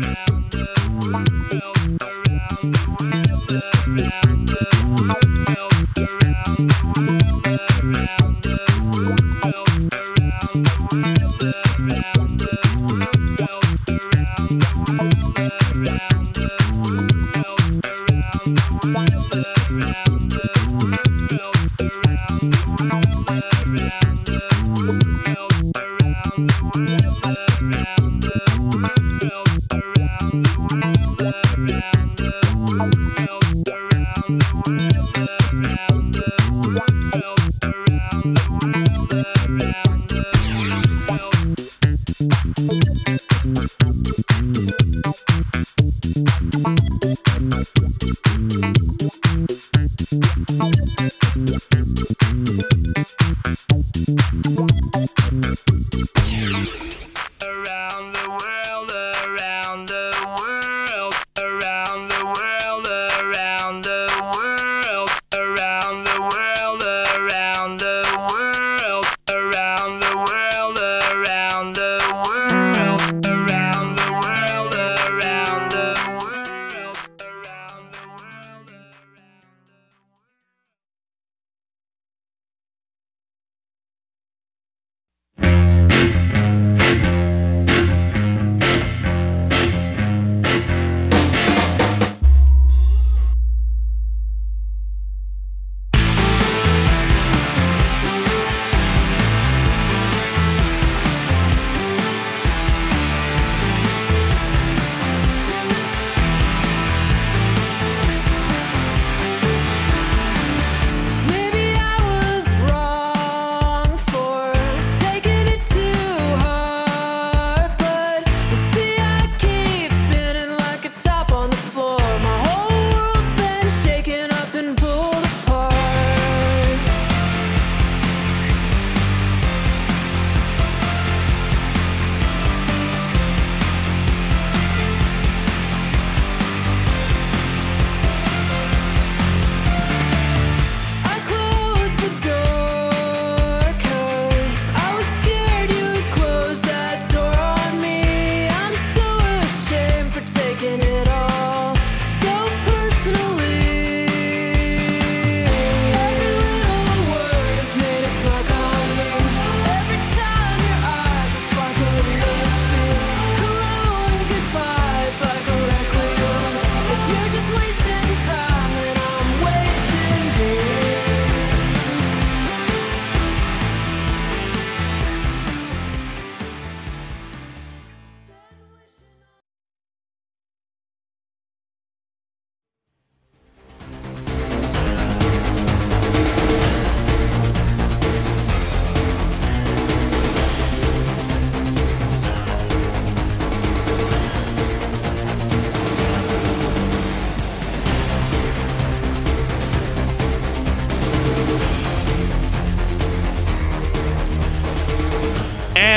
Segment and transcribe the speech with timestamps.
[0.00, 0.39] Bye.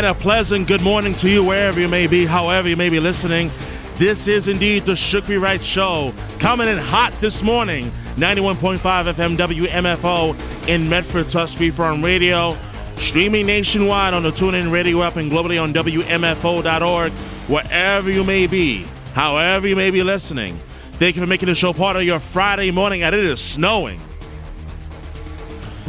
[0.03, 2.99] And a pleasant good morning to you wherever you may be, however you may be
[2.99, 3.49] listening.
[3.95, 7.89] This is indeed the Shukri Wright Show, coming in hot this morning.
[8.17, 12.57] 91.5 FM WMFO in Medford, Tufts Freeform Radio.
[12.97, 17.11] Streaming nationwide on the TuneIn Radio app and globally on WMFO.org,
[17.47, 20.57] wherever you may be, however you may be listening.
[20.93, 24.01] Thank you for making the show part of your Friday morning, and it is snowing.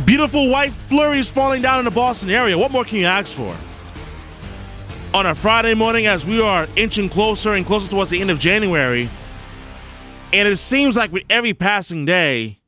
[0.04, 2.56] Beautiful white flurries falling down in the Boston area.
[2.56, 3.56] What more can you ask for?
[5.14, 8.41] On a Friday morning as we are inching closer and closer towards the end of
[8.41, 9.08] January.
[10.32, 12.58] And it seems like with every passing day,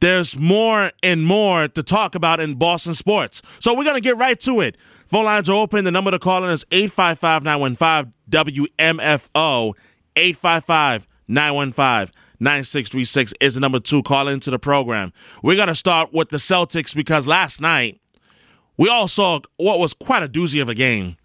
[0.00, 3.42] there's more and more to talk about in Boston sports.
[3.60, 4.76] So we're going to get right to it.
[5.06, 5.84] Phone lines are open.
[5.84, 9.74] The number to call in is 855 915 WMFO.
[10.16, 15.12] 855 915 9636 is the number to call into the program.
[15.44, 18.00] We're going to start with the Celtics because last night
[18.76, 21.16] we all saw what was quite a doozy of a game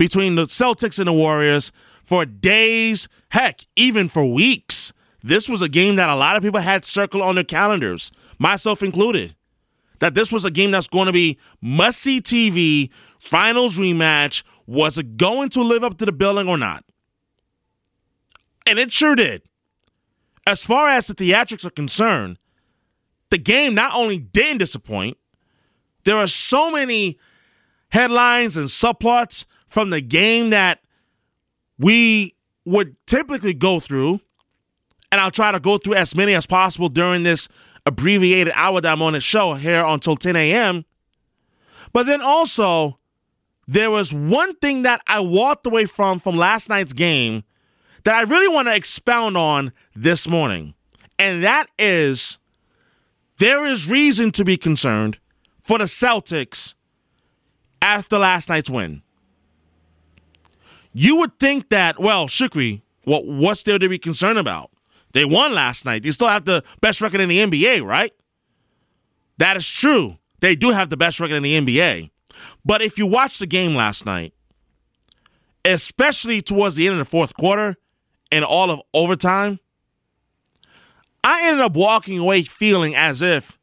[0.00, 4.94] between the Celtics and the Warriors for days, heck, even for weeks.
[5.22, 8.82] This was a game that a lot of people had circled on their calendars, myself
[8.82, 9.36] included.
[9.98, 14.42] That this was a game that's going to be must see TV, finals rematch.
[14.66, 16.82] Was it going to live up to the billing or not?
[18.66, 19.42] And it sure did.
[20.46, 22.38] As far as the theatrics are concerned,
[23.28, 25.18] the game not only didn't disappoint,
[26.04, 27.18] there are so many
[27.90, 30.80] headlines and subplots from the game that
[31.78, 32.34] we
[32.66, 34.20] would typically go through,
[35.10, 37.48] and I'll try to go through as many as possible during this
[37.86, 40.84] abbreviated hour that I'm on the show here until 10 a.m.
[41.92, 42.98] But then also,
[43.66, 47.44] there was one thing that I walked away from from last night's game
[48.04, 50.74] that I really want to expound on this morning.
[51.18, 52.38] And that is
[53.38, 55.18] there is reason to be concerned
[55.62, 56.74] for the Celtics
[57.80, 59.02] after last night's win.
[60.92, 64.70] You would think that, well, Shukri, what, what's there to be concerned about?
[65.12, 66.02] They won last night.
[66.02, 68.12] They still have the best record in the NBA, right?
[69.38, 70.18] That is true.
[70.40, 72.10] They do have the best record in the NBA.
[72.64, 74.32] But if you watch the game last night,
[75.64, 77.76] especially towards the end of the fourth quarter
[78.32, 79.58] and all of overtime,
[81.22, 83.58] I ended up walking away feeling as if,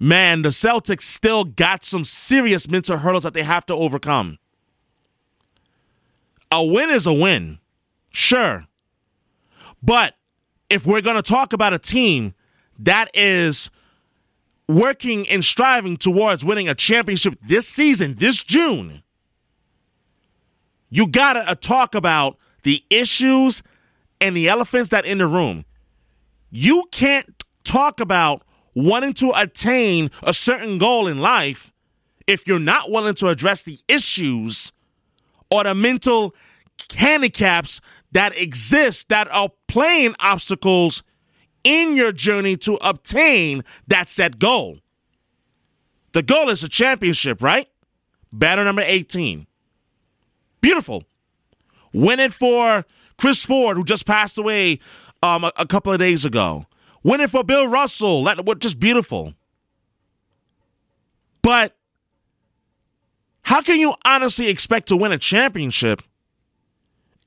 [0.00, 4.38] man, the Celtics still got some serious mental hurdles that they have to overcome.
[6.50, 7.58] A win is a win,
[8.12, 8.66] sure.
[9.82, 10.14] But
[10.70, 12.34] if we're going to talk about a team
[12.78, 13.70] that is
[14.66, 19.02] working and striving towards winning a championship this season, this June,
[20.90, 23.62] you got to uh, talk about the issues
[24.20, 25.64] and the elephants that in the room.
[26.50, 28.42] You can't talk about
[28.74, 31.72] wanting to attain a certain goal in life
[32.26, 34.72] if you're not willing to address the issues
[35.50, 36.34] or the mental
[36.96, 37.80] handicaps
[38.12, 41.02] that exist that are playing obstacles
[41.64, 44.78] in your journey to obtain that set goal.
[46.12, 47.68] The goal is a championship, right?
[48.32, 49.46] Banner number 18.
[50.60, 51.04] Beautiful.
[51.92, 52.84] Win it for
[53.18, 54.80] Chris Ford, who just passed away
[55.22, 56.66] um, a, a couple of days ago.
[57.02, 58.24] Win it for Bill Russell.
[58.24, 59.34] That was just beautiful.
[61.42, 61.76] But
[63.48, 66.02] how can you honestly expect to win a championship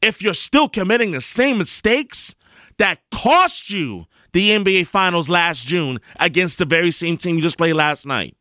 [0.03, 2.35] if you're still committing the same mistakes
[2.77, 7.57] that cost you the NBA Finals last June against the very same team you just
[7.57, 8.37] played last night?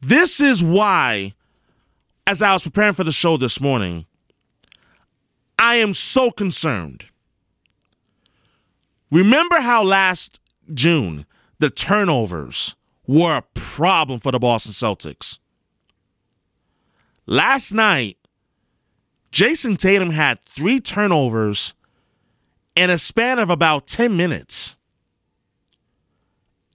[0.00, 1.34] This is why,
[2.26, 4.06] as I was preparing for the show this morning,
[5.58, 7.04] I am so concerned.
[9.10, 10.40] Remember how last
[10.72, 11.26] June
[11.58, 12.76] the turnovers
[13.18, 15.40] were a problem for the Boston Celtics?
[17.26, 18.16] Last night,
[19.32, 21.74] Jayson Tatum had three turnovers
[22.76, 24.76] in a span of about 10 minutes.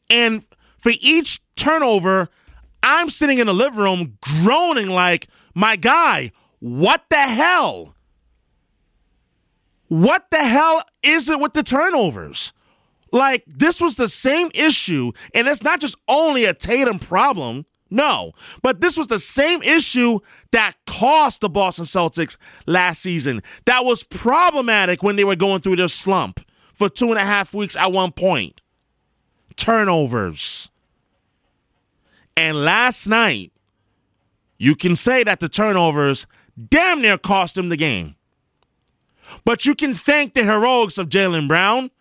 [0.09, 0.43] And
[0.77, 2.27] for each turnover,
[2.83, 7.95] I'm sitting in the living room groaning like, my guy, what the hell?
[9.87, 12.44] What the hell is it with the turnovers?
[13.15, 17.65] Like, this was the same issue, and it's not just only a Tatum problem.
[17.89, 20.19] No, but this was the same issue
[20.51, 22.35] that cost the Boston Celtics
[22.65, 23.41] last season.
[23.67, 26.41] That was problematic when they were going through their slump
[26.73, 28.59] for two and a half weeks at one point.
[29.55, 30.69] Turnovers.
[32.35, 33.53] And last night,
[34.57, 36.27] you can say that the turnovers
[36.69, 38.17] damn near cost them the game.
[39.45, 41.91] But you can thank the heroics of Jaylen Brown,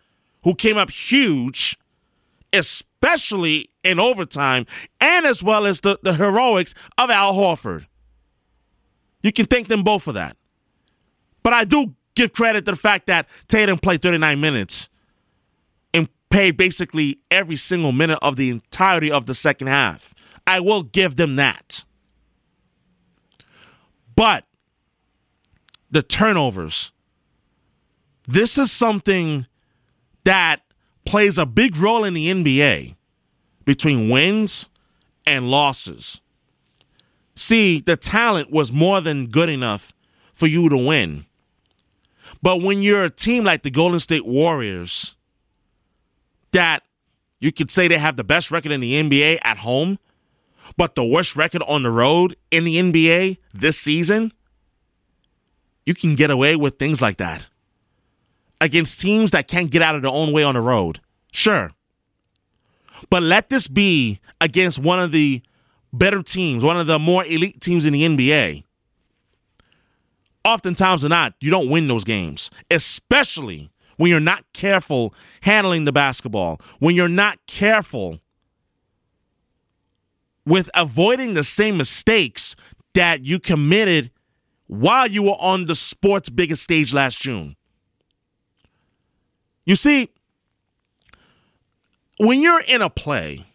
[0.45, 1.77] who came up huge,
[2.53, 4.65] especially in overtime,
[5.01, 7.87] and as well as the, the heroics of Al Horford.
[9.21, 10.37] You can thank them both for that.
[11.43, 14.87] But I do give credit to the fact that Tatum played 39 minutes
[15.93, 20.13] and paid basically every single minute of the entirety of the second half.
[20.47, 21.85] I will give them that.
[24.15, 24.45] But
[25.89, 26.91] the turnovers
[28.27, 29.45] this is something
[30.25, 30.61] that
[31.05, 32.95] plays a big role in the NBA
[33.63, 34.67] between wins
[35.25, 36.21] and losses.
[37.35, 39.93] See, the talent was more than good enough
[40.33, 41.25] for you to win.
[42.41, 45.15] But when you're a team like the Golden State Warriors,
[46.51, 46.83] that
[47.39, 49.99] you could say they have the best record in the NBA at home,
[50.77, 54.31] but the worst record on the road in the NBA this season,
[55.85, 57.47] you can get away with things like that
[58.61, 60.99] against teams that can't get out of their own way on the road.
[61.33, 61.71] Sure.
[63.09, 65.41] But let this be against one of the
[65.91, 68.63] better teams, one of the more elite teams in the NBA.
[70.43, 75.91] Oftentimes or not, you don't win those games, especially when you're not careful handling the
[75.91, 78.19] basketball, when you're not careful
[80.45, 82.55] with avoiding the same mistakes
[82.93, 84.11] that you committed
[84.67, 87.55] while you were on the sport's biggest stage last June.
[89.65, 90.09] You see,
[92.19, 93.45] when you're in a play,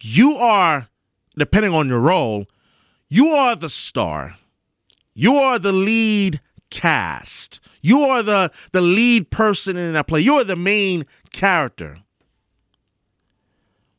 [0.00, 0.88] you are,
[1.36, 2.46] depending on your role,
[3.08, 4.36] you are the star.
[5.14, 7.60] You are the lead cast.
[7.82, 10.20] You are the, the lead person in that play.
[10.20, 11.98] You are the main character.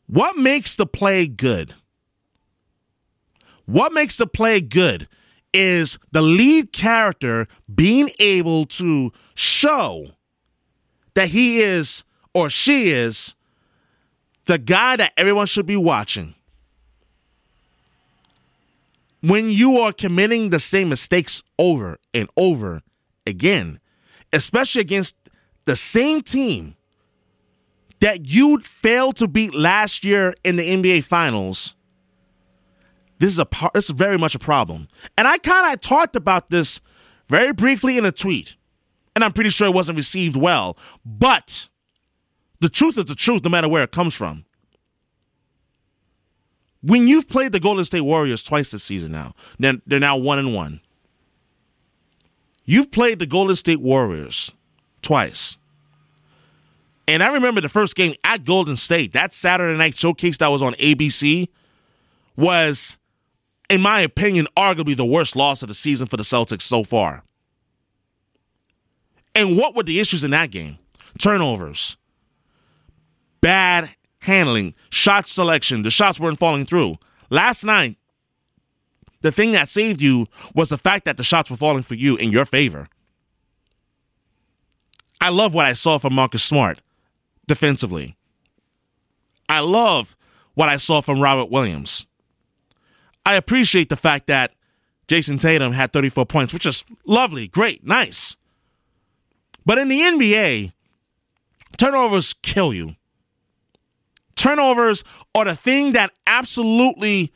[0.08, 1.74] What makes the play good?
[3.66, 5.08] What makes the play good
[5.54, 10.08] is the lead character being able to show
[11.14, 12.04] that he is
[12.34, 13.36] or she is
[14.46, 16.36] the guy that everyone should be watching.
[19.22, 22.82] When you are committing the same mistakes over and over
[23.26, 23.80] again,
[24.34, 25.16] especially against
[25.66, 26.76] the same team
[28.02, 31.76] that you failed to beat last year in the NBA Finals,
[33.20, 34.90] this is a this is very much a problem.
[35.18, 36.82] And I kind of talked about this
[37.28, 38.58] very briefly in a tweet,
[39.16, 40.78] and I'm pretty sure it wasn't received well.
[41.06, 41.70] But
[42.60, 44.46] the truth is the truth, no matter where it comes from.
[46.82, 50.40] When you've played the Golden State Warriors twice this season now, they're, they're now one
[50.40, 50.82] and one.
[52.66, 54.52] You've played the Golden State Warriors
[55.02, 55.58] twice.
[57.08, 60.62] And I remember the first game at Golden State, that Saturday night showcase that was
[60.62, 61.50] on ABC,
[62.38, 62.98] was,
[63.70, 67.24] in my opinion, arguably the worst loss of the season for the Celtics so far.
[69.36, 70.78] And what were the issues in that game?
[71.20, 71.98] Turnovers,
[73.42, 75.84] bad handling, shot selection.
[75.84, 76.98] The shots weren't falling through.
[77.30, 77.98] Last night,
[79.22, 82.16] the thing that saved you was the fact that the shots were falling for you
[82.16, 82.90] in your favor.
[85.22, 86.82] I love what I saw from Marcus Smart
[87.48, 88.18] defensively.
[89.48, 90.16] I love
[90.54, 92.06] what I saw from Robert Williams.
[93.26, 94.54] I appreciate the fact that
[95.08, 98.36] Jayson Tatum had 34 points, which is lovely, great, nice.
[99.66, 100.74] But in the NBA,
[101.78, 102.96] turnovers kill you.
[104.36, 105.04] Turnovers
[105.34, 107.32] are the thing that absolutely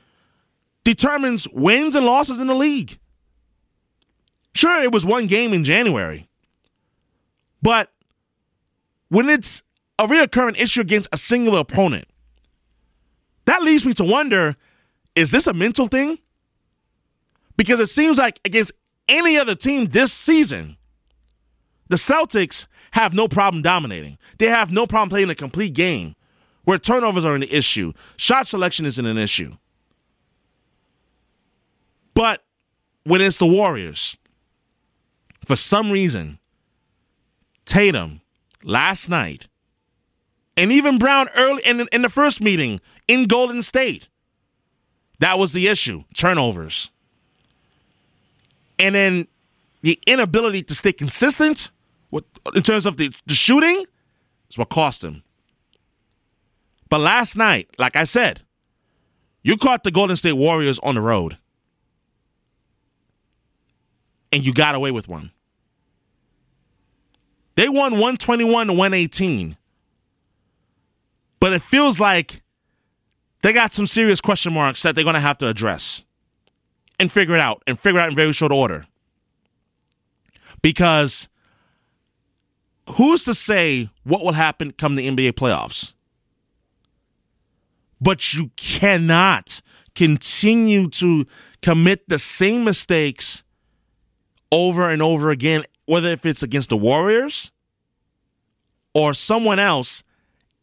[0.83, 2.97] determines wins and losses in the league.
[4.53, 6.27] Sure, it was one game in January,
[7.61, 7.91] but
[9.09, 9.63] when it's
[9.99, 12.07] a reoccurring issue against a singular opponent,
[13.45, 14.55] that leads me to wonder
[15.15, 16.19] is this a mental thing?
[17.55, 18.71] Because it seems like against
[19.09, 20.77] any other team this season,
[21.89, 24.17] the Celtics have no problem dominating.
[24.37, 26.15] They have no problem playing a complete game
[26.63, 27.93] where turnovers are an issue.
[28.17, 29.55] Shot selection isn't an issue.
[32.13, 32.43] But
[33.03, 34.17] when it's the Warriors,
[35.45, 36.39] for some reason,
[37.65, 38.21] Tatum
[38.63, 39.47] last night,
[40.57, 44.07] and even Brown early in, in the first meeting in Golden State,
[45.19, 46.91] that was the issue turnovers.
[48.79, 49.27] And then
[49.83, 51.71] the inability to stay consistent
[52.11, 53.85] with, in terms of the, the shooting
[54.49, 55.23] is what cost him.
[56.89, 58.41] But last night, like I said,
[59.43, 61.37] you caught the Golden State Warriors on the road.
[64.31, 65.31] And you got away with one.
[67.55, 69.57] They won 121 to 118.
[71.39, 72.41] But it feels like
[73.41, 76.05] they got some serious question marks that they're going to have to address
[76.99, 78.85] and figure it out and figure it out in very short order.
[80.61, 81.29] Because
[82.91, 85.93] who's to say what will happen come the NBA playoffs?
[87.99, 89.61] But you cannot
[89.95, 91.25] continue to
[91.61, 93.43] commit the same mistakes
[94.51, 97.51] over and over again, whether if it's against the Warriors
[98.93, 100.03] or someone else,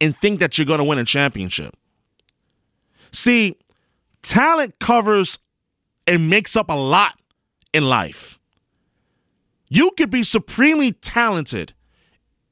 [0.00, 1.76] and think that you're going to win a championship.
[3.12, 3.56] See,
[4.22, 5.38] talent covers
[6.06, 7.18] and makes up a lot
[7.72, 8.38] in life.
[9.68, 11.74] You could be supremely talented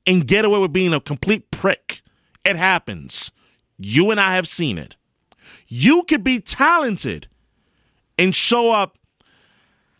[0.07, 2.03] and get away with being a complete prick.
[2.45, 3.31] It happens.
[3.79, 4.97] You and I have seen it.
[5.69, 7.29] You could be talented
[8.19, 8.99] and show up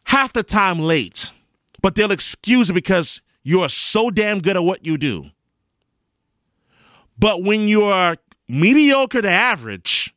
[0.05, 1.33] half the time late,
[1.81, 5.31] but they'll excuse it because you are so damn good at what you do.
[7.19, 8.17] But when you are
[8.49, 10.15] mediocre to average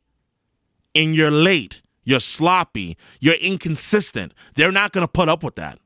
[0.94, 5.78] and you're late, you're sloppy, you're inconsistent, they're not going to put up with that.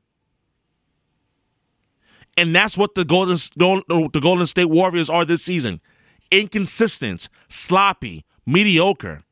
[2.37, 5.81] And that's what the Golden, the Golden State Warriors are this season
[6.31, 9.23] inconsistent, sloppy, mediocre.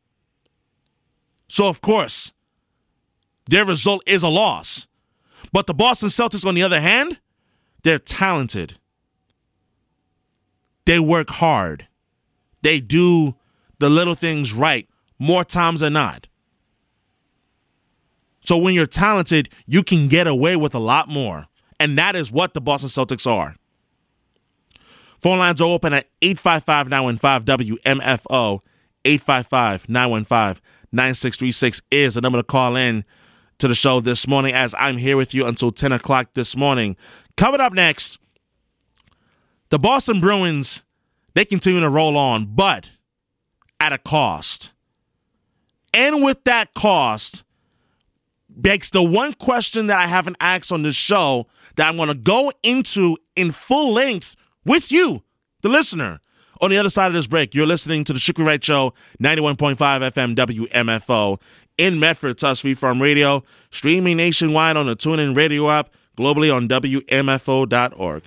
[1.48, 2.34] So, of course,
[3.50, 4.88] their result is a loss.
[5.51, 7.20] But the Boston Celtics, on the other hand,
[7.84, 8.77] they're talented.
[10.86, 11.88] They work hard.
[12.62, 13.36] They do
[13.79, 14.88] the little things right
[15.18, 16.27] more times than not.
[18.41, 21.49] So when you're talented, you can get away with a lot more.
[21.79, 23.55] And that is what the Boston Celtics are.
[25.19, 28.62] Phone lines are open at 855 915 WMFO.
[29.05, 33.05] 855 915 9636 is the number to call in.
[33.59, 36.95] to the show this morning as I'm here with you until 10 o'clock this morning.
[37.36, 38.17] Coming up next,
[39.69, 40.83] the Boston Bruins,
[41.33, 42.89] they continue to roll on, but
[43.79, 44.71] at a cost.
[45.93, 47.43] And with that cost,
[48.50, 52.15] begs the one question that I haven't asked on this show that I'm going to
[52.15, 55.24] go into in full length with you,
[55.62, 56.20] the listener.
[56.62, 59.77] On the other side of this break, you're listening to the Shukri Wright Show, 91.5
[59.77, 61.39] FM WMFO
[61.77, 68.24] in Medford, Tufts Freeform Radio, streaming nationwide on the TuneIn Radio app, globally on WMFO.org.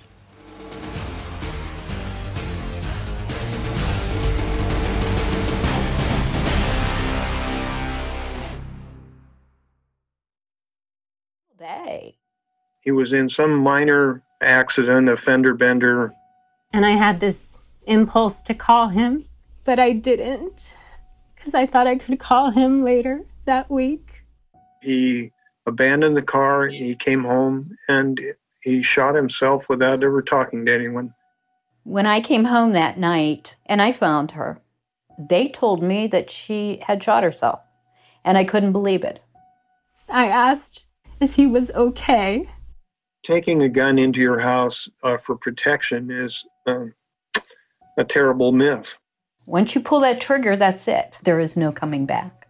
[12.83, 16.13] He was in some minor accident, a fender bender.
[16.73, 19.25] And I had this impulse to call him,
[19.63, 20.73] but I didn't
[21.35, 24.23] because I thought I could call him later that week.
[24.81, 25.31] He
[25.65, 28.19] abandoned the car, he came home, and
[28.61, 31.13] he shot himself without ever talking to anyone.
[31.83, 34.61] When I came home that night and I found her,
[35.17, 37.59] they told me that she had shot herself,
[38.23, 39.21] and I couldn't believe it.
[40.09, 40.85] I asked
[41.19, 42.49] if he was okay.
[43.23, 46.93] Taking a gun into your house uh, for protection is um,
[47.97, 48.95] a terrible myth.
[49.45, 51.17] Once you pull that trigger, that's it.
[51.23, 52.47] There is no coming back.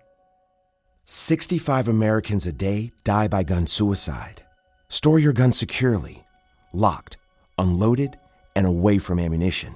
[1.05, 4.43] 65 Americans a day die by gun suicide.
[4.89, 6.25] Store your gun securely,
[6.71, 7.17] locked,
[7.57, 8.17] unloaded,
[8.55, 9.75] and away from ammunition.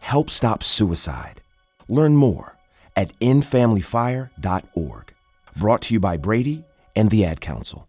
[0.00, 1.42] Help stop suicide.
[1.88, 2.56] Learn more
[2.96, 5.14] at endfamilyfire.org.
[5.56, 6.64] Brought to you by Brady
[6.96, 7.88] and the Ad Council.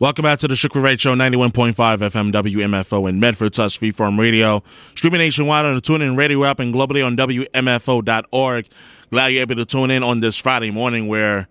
[0.00, 4.62] Welcome back to the Shukri Wright Show, 91.5 FM WMFO in Medford, Tufts Freeform Radio.
[4.94, 8.66] Streaming nationwide on the TuneIn Radio app and globally on WMFO.org.
[9.10, 11.48] Glad you're able to tune in on this Friday morning where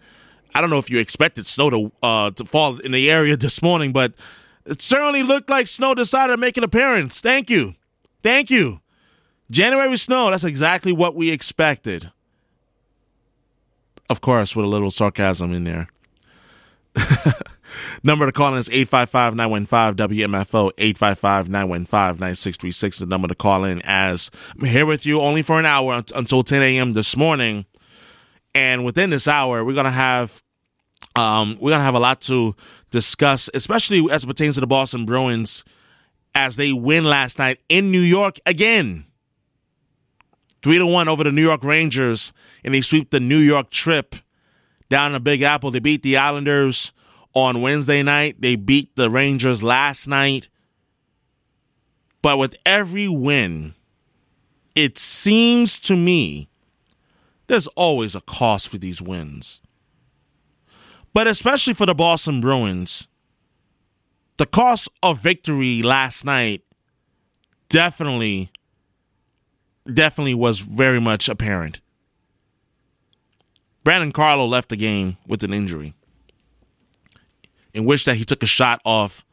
[0.55, 3.61] I don't know if you expected snow to, uh, to fall in the area this
[3.61, 4.13] morning, but
[4.65, 7.21] it certainly looked like snow decided to make an appearance.
[7.21, 7.75] Thank you.
[8.23, 8.81] Thank you.
[9.51, 12.11] January snow, that's exactly what we expected.
[14.09, 15.87] Of course, with a little sarcasm in there.
[18.03, 22.99] number to call in is 855 915 WMFO, 855 915 9636.
[22.99, 26.43] The number to call in as I'm here with you only for an hour until
[26.43, 26.91] 10 a.m.
[26.91, 27.65] this morning.
[28.55, 30.41] And within this hour, we're going to have.
[31.15, 32.55] Um, we're gonna have a lot to
[32.91, 35.63] discuss, especially as it pertains to the Boston Bruins,
[36.35, 39.05] as they win last night in New York again,
[40.63, 44.15] three to one over the New York Rangers, and they sweep the New York trip
[44.89, 45.71] down the Big Apple.
[45.71, 46.91] They beat the Islanders
[47.33, 48.41] on Wednesday night.
[48.41, 50.47] They beat the Rangers last night.
[52.21, 53.73] But with every win,
[54.75, 56.49] it seems to me
[57.47, 59.61] there's always a cost for these wins.
[61.13, 63.07] But especially for the Boston Bruins,
[64.37, 66.63] the cost of victory last night
[67.67, 68.51] definitely
[69.91, 71.79] definitely was very much apparent.
[73.83, 75.93] Brandon Carlo left the game with an injury
[77.73, 79.25] in which that he took a shot off,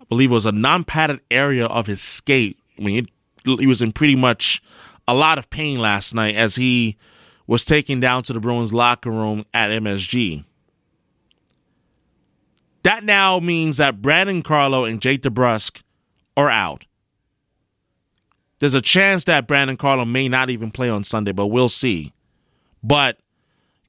[0.00, 2.58] I believe it was a non-padded area of his skate.
[2.78, 3.08] I mean,
[3.44, 4.62] he was in pretty much
[5.06, 6.96] a lot of pain last night as he
[7.46, 10.44] was taken down to the Bruins locker room at MSG.
[12.82, 15.82] That now means that Brandon Carlo and Jake DeBrusk
[16.36, 16.84] are out.
[18.58, 22.12] There's a chance that Brandon Carlo may not even play on Sunday, but we'll see.
[22.82, 23.18] But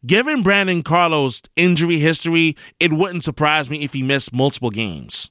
[0.05, 5.29] given Brandon Carlo's injury history, it wouldn't surprise me if he missed multiple games.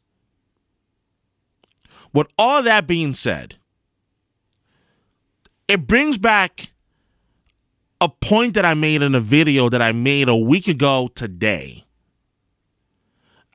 [2.12, 3.56] With all that being said,
[5.68, 6.72] it brings back
[8.00, 11.84] a point that I made in a video that I made a week ago today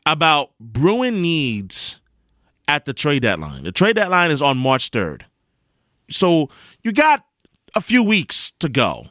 [0.05, 1.99] about Bruin needs
[2.67, 3.63] at the trade deadline.
[3.63, 5.23] The trade deadline is on March 3rd.
[6.09, 6.49] So
[6.81, 7.25] you got
[7.75, 9.07] a few weeks to go.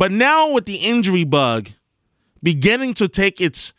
[0.00, 1.68] But now with the injury bug
[2.42, 3.74] beginning to take its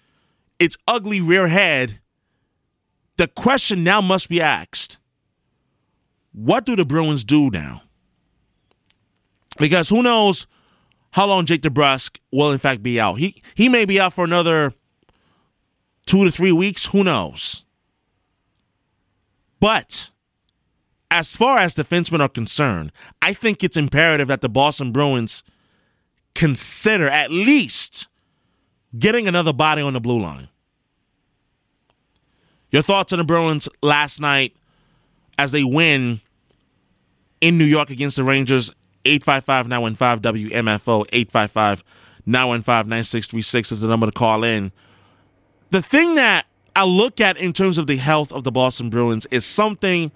[0.60, 2.00] its ugly rear head,
[3.18, 5.00] the question now must be asked.
[6.32, 7.82] What do the Bruins do now?
[9.58, 10.46] Because who knows
[11.10, 13.16] how long Jake DeBrusk will in fact be out.
[13.16, 14.76] He he may be out for another
[16.06, 16.86] two to three weeks.
[16.86, 17.66] Who knows?
[19.60, 20.12] But
[21.10, 22.92] as far as defensemen are concerned,
[23.24, 25.42] I think it's imperative that the Boston Bruins
[26.36, 28.08] consider at least
[28.98, 30.50] getting another body on the blue line.
[32.72, 34.56] Your thoughts on the Bruins last night
[35.38, 36.22] as they win
[37.42, 38.72] in New York against the Rangers?
[39.04, 41.84] 855 915 WMFO, 855
[42.26, 44.72] 915 9636 is the number to call in
[45.72, 49.26] the thing that I look at in terms of the health of the Boston Bruins
[49.32, 50.12] is something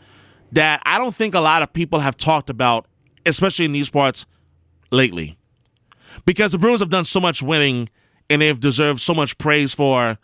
[0.52, 2.86] that I don't think a lot of people have talked about,
[3.26, 4.26] especially in these parts
[4.92, 5.38] lately.
[6.26, 7.90] Because the Bruins have done so much winning
[8.30, 10.18] and they've deserved so much praise for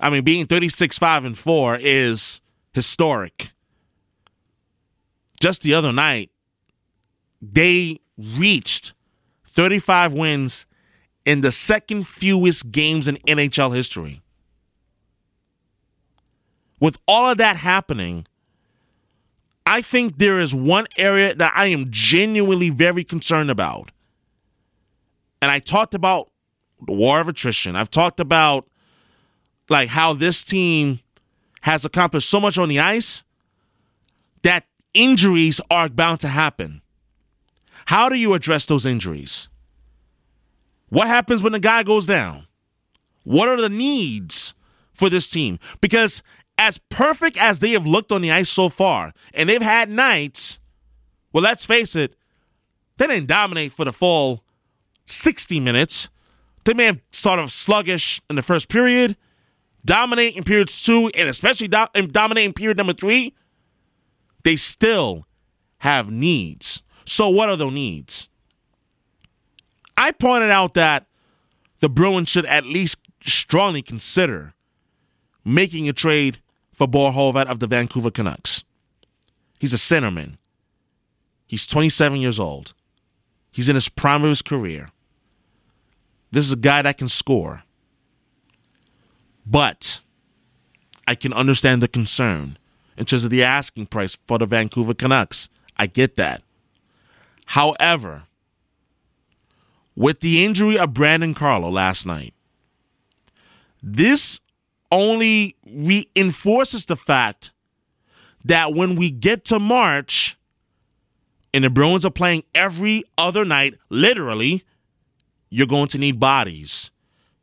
[0.00, 2.40] I mean being 36 5 and 4 is
[2.72, 3.52] historic.
[5.40, 6.30] Just the other night
[7.42, 8.94] they reached
[9.44, 10.66] 35 wins
[11.24, 14.22] in the second fewest games in NHL history
[16.84, 18.26] with all of that happening,
[19.64, 23.90] I think there is one area that I am genuinely very concerned about.
[25.44, 26.30] And I talked about
[26.86, 27.76] the war of attrition.
[27.76, 28.66] I've talked about
[29.68, 31.00] like how this team
[31.60, 33.24] has accomplished so much on the ice
[34.42, 36.80] that injuries are bound to happen.
[37.84, 39.50] How do you address those injuries?
[40.88, 42.46] What happens when the guy goes down?
[43.24, 44.54] What are the needs
[44.94, 45.58] for this team?
[45.82, 46.22] Because
[46.56, 50.58] as perfect as they have looked on the ice so far, and they've had nights,
[51.34, 52.14] well, let's face it,
[52.96, 54.40] they didn't dominate for the full
[55.06, 56.08] 60 minutes.
[56.64, 59.16] They may have sort of sluggish in the first period,
[59.84, 62.08] dominate in periods two, and especially do- in
[62.52, 63.34] period number three.
[64.44, 65.26] They still
[65.78, 66.82] have needs.
[67.04, 68.28] So, what are those needs?
[69.96, 71.06] I pointed out that
[71.80, 74.54] the Bruins should at least strongly consider
[75.44, 76.38] making a trade
[76.72, 77.10] for Bo
[77.48, 78.64] of the Vancouver Canucks.
[79.60, 80.36] He's a centerman.
[81.46, 82.74] He's 27 years old.
[83.54, 84.90] He's in his prime of his career.
[86.32, 87.62] This is a guy that can score.
[89.46, 90.02] But
[91.06, 92.58] I can understand the concern
[92.96, 95.48] in terms of the asking price for the Vancouver Canucks.
[95.76, 96.42] I get that.
[97.46, 98.24] However,
[99.94, 102.34] with the injury of Brandon Carlo last night,
[103.80, 104.40] this
[104.90, 107.52] only reinforces the fact
[108.44, 110.36] that when we get to March
[111.54, 114.64] and the Bruins are playing every other night, literally,
[115.50, 116.90] you're going to need bodies.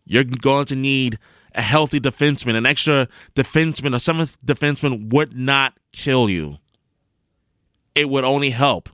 [0.06, 1.18] You're going to need
[1.56, 2.56] a healthy defenseman.
[2.56, 6.58] An extra defenseman, a seventh defenseman would not kill you.
[7.96, 8.90] It would only help.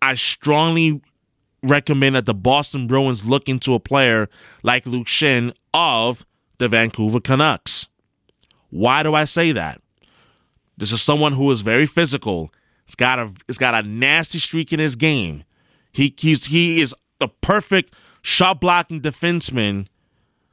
[0.00, 1.02] I strongly
[1.60, 4.28] recommend that the Boston Bruins look into a player
[4.62, 6.24] like Luke Schenn of
[6.58, 7.88] the Vancouver Canucks.
[8.70, 9.80] Why do I say that?
[10.76, 12.52] This is someone who is very physical.
[12.84, 15.44] It's got a it's got a nasty streak in his game.
[15.92, 19.86] He he's he is the perfect shot blocking defenseman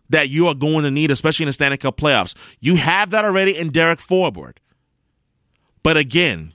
[0.10, 2.36] that you are going to need, especially in the Stanley Cup playoffs.
[2.60, 4.58] You have that already in Derek Forbort.
[5.84, 6.54] But again,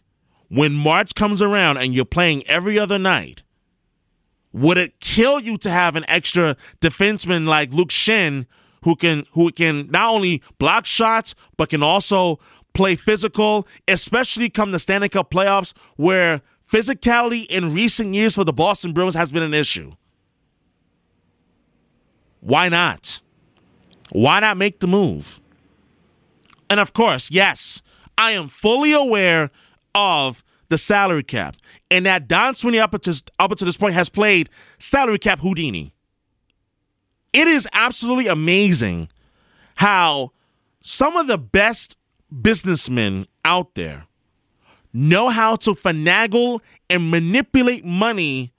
[0.48, 3.42] when March comes around and you're playing every other night,
[4.52, 8.46] would it kill you to have an extra defenseman like Luke Schenn
[8.84, 12.38] who can who can not only block shots but can also
[12.76, 18.52] play physical, especially come the Stanley Cup playoffs where physicality in recent years for the
[18.52, 19.94] Boston Bruins has been an issue?
[22.40, 23.22] Why not?
[24.10, 25.40] Why not make the move?
[26.68, 27.82] And of course, yes,
[28.18, 29.50] I am fully aware
[29.94, 31.56] of the salary cap
[31.90, 35.94] and that Don Sweeney up to, up to this point has played salary cap Houdini.
[37.32, 39.08] It is absolutely amazing
[39.76, 40.32] how
[40.82, 41.96] some of the best
[42.30, 44.06] businessmen out there
[44.96, 48.52] know how to finagle and manipulate money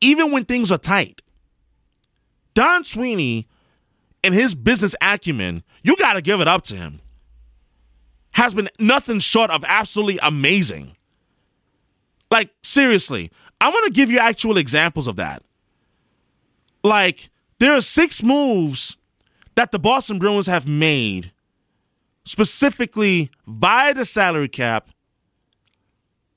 [0.00, 1.20] even when things are tight.
[2.54, 3.46] Don Sweeney
[4.22, 7.00] and his business acumen, you got to give it up to him,
[8.32, 10.96] has been nothing short of absolutely amazing.
[12.30, 15.42] Like, seriously, I want to give you actual examples of that.
[16.82, 18.96] Like, there are six moves
[19.56, 21.32] that the Boston Bruins have made
[22.24, 24.88] specifically via the salary cap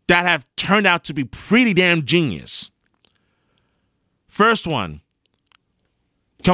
[0.07, 2.71] that have turned out to be pretty damn genius.
[4.27, 5.01] First one,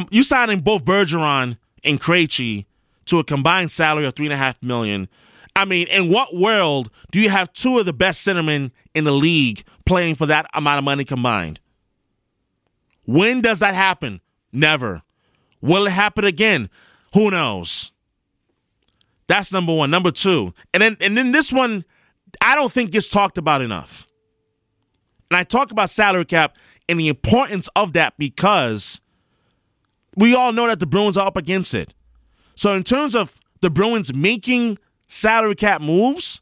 [0.10, 2.66] you signing both Bergeron and Krejci
[3.06, 5.08] to a combined salary of three and a half million.
[5.56, 9.12] I mean, in what world do you have two of the best centermen in the
[9.12, 11.60] league playing for that amount of money combined?
[13.06, 14.22] When does that happen?
[14.52, 15.04] Never.
[15.62, 16.70] Will it happen again?
[17.14, 17.83] Who knows?
[19.28, 19.90] That's number one.
[19.90, 21.86] Number two, and then and then this one,
[22.42, 24.08] I don't think gets talked about enough.
[25.30, 26.58] And I talk about salary cap
[26.88, 29.02] and the importance of that because
[30.16, 31.94] we all know that the Bruins are up against it.
[32.56, 36.42] So in terms of the Bruins making salary cap moves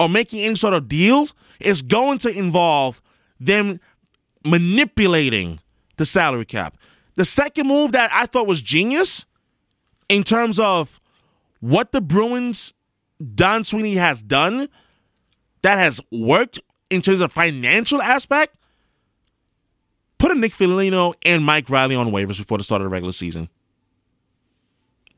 [0.00, 3.00] or making any sort of deals, it's going to involve
[3.38, 3.80] them
[4.44, 5.60] manipulating
[5.96, 6.76] the salary cap.
[7.14, 9.24] The second move that I thought was genius
[10.08, 11.00] in terms of
[11.60, 12.74] what the Bruins
[13.34, 14.68] Don Sweeney has done
[15.62, 18.56] that has worked in terms of financial aspect,
[20.18, 23.12] put a Nick Foligno and Mike Reilly on waivers before the start of the regular
[23.12, 23.48] season.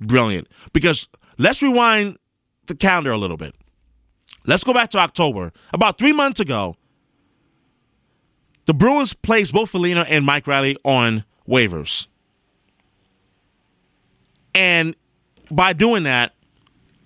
[0.01, 0.49] Brilliant.
[0.73, 2.19] Because let's rewind
[2.67, 3.55] the calendar a little bit.
[4.47, 5.53] Let's go back to October.
[5.73, 6.77] About three months ago,
[8.67, 12.07] the Bruins placed both Foligno and Mike Reilly on waivers.
[14.55, 14.95] And
[15.51, 16.35] by doing that,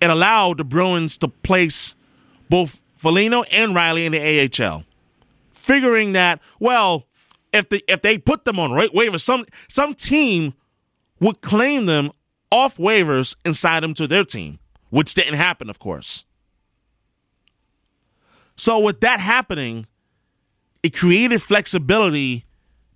[0.01, 1.95] it allowed the Bruins to place
[2.49, 4.83] both Foligno and Reilly in the AHL,
[5.51, 7.07] figuring that well,
[7.51, 10.53] if the if they put them on right waivers, some some team
[11.19, 12.11] would claim them
[12.51, 16.25] off waivers and sign them to their team, which didn't happen, of course.
[18.55, 19.87] So with that happening,
[20.83, 22.45] it created flexibility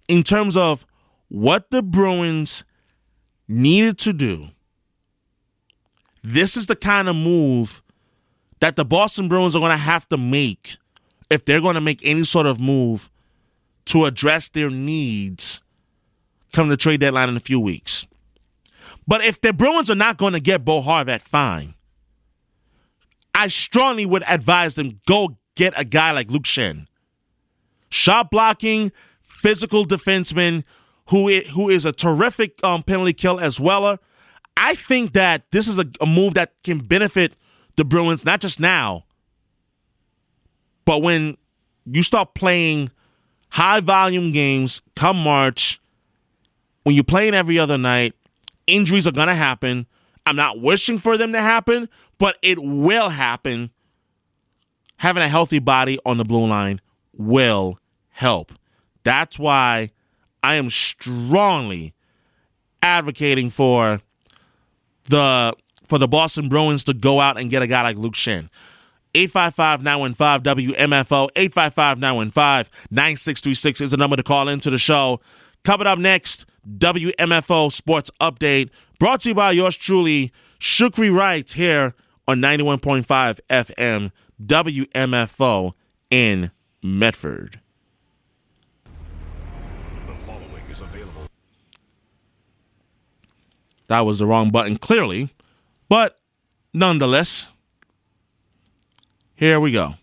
[0.08, 0.86] in terms of
[1.30, 2.64] what the Bruins
[3.48, 4.50] needed to do
[6.34, 7.82] this is the kind of move
[8.60, 10.76] that the Boston Bruins are going to have to make
[11.30, 13.10] if they're going to make any sort of move
[13.86, 15.62] to address their needs
[16.52, 18.06] come the trade deadline in a few weeks.
[19.08, 21.76] But if the Bruins are not going to get Bo Horvat, fine.
[23.34, 26.88] I strongly would advise them go get a guy like Luke Schenn.
[27.90, 30.66] Shot blocking, physical defenseman
[31.10, 33.98] who is, who is a terrific um, penalty kill as well
[34.58, 37.34] I think that this is a, a move that can benefit
[37.76, 39.06] the Bruins, not just now,
[40.84, 41.38] but when
[41.86, 42.90] you start playing
[43.50, 45.80] high volume games come March,
[46.84, 48.16] when you're playing every other night,
[48.66, 49.86] injuries are going to happen.
[50.26, 53.70] I'm not wishing for them to happen, but it will happen.
[54.98, 56.82] Having a healthy body on the blue line
[57.14, 57.78] will
[58.10, 58.52] help.
[59.04, 59.92] That's why
[60.42, 61.94] I am strongly
[62.82, 64.02] advocating for
[65.08, 68.50] the for the Boston Bruins to go out and get a guy like Luke Schenn.
[69.14, 71.30] 855-915 WMFO
[72.92, 75.20] 855-915-9636 is the number to call into the show.
[75.64, 76.46] Coming up next,
[76.78, 81.96] WMFO Sports Update brought to you by yours truly, Shukri Wright here
[82.28, 84.12] on 91.5 FM
[84.46, 85.74] WMFO
[86.12, 86.52] in
[86.84, 87.60] Medford.
[93.88, 95.30] That was the wrong button, clearly.
[95.90, 96.18] But
[96.74, 97.52] nonetheless,
[99.36, 99.96] here we go.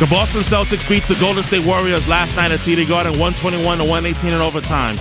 [0.00, 3.84] The Boston Celtics beat the Golden State Warriors last night at TD Garden 121 to
[3.84, 4.96] 118 in overtime.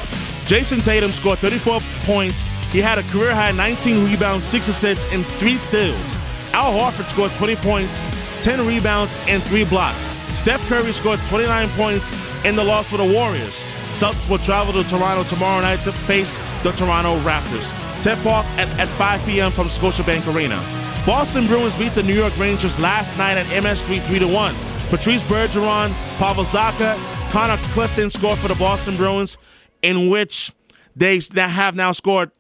[0.46, 2.44] Jayson Tatum scored 34 points.
[2.74, 6.18] He had a career high 19 rebounds, 6 assists, and 3 steals.
[6.52, 8.02] Al Horford scored 20 points,
[8.44, 10.12] 10 rebounds, and 3 blocks.
[10.38, 12.12] Steph Curry scored 29 points
[12.44, 13.64] in the loss for the Warriors.
[13.92, 17.72] Celtics will travel to Toronto tomorrow night to face the Toronto Raptors.
[18.04, 19.54] Tip off at, at 5 p.m.
[19.54, 20.62] from Scotiabank Arena.
[21.06, 24.69] Boston Bruins beat the New York Rangers last night at MS Street 3 1.
[24.90, 26.98] Patrice Bergeron, Pavel Zacha,
[27.32, 29.38] Connor Clifton scored for the Boston Bruins,
[29.84, 30.52] in which
[30.96, 32.32] they have now scored.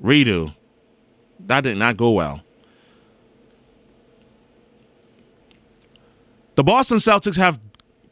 [0.00, 0.54] Redo.
[1.40, 2.42] That did not go well.
[6.54, 7.58] The Boston Celtics have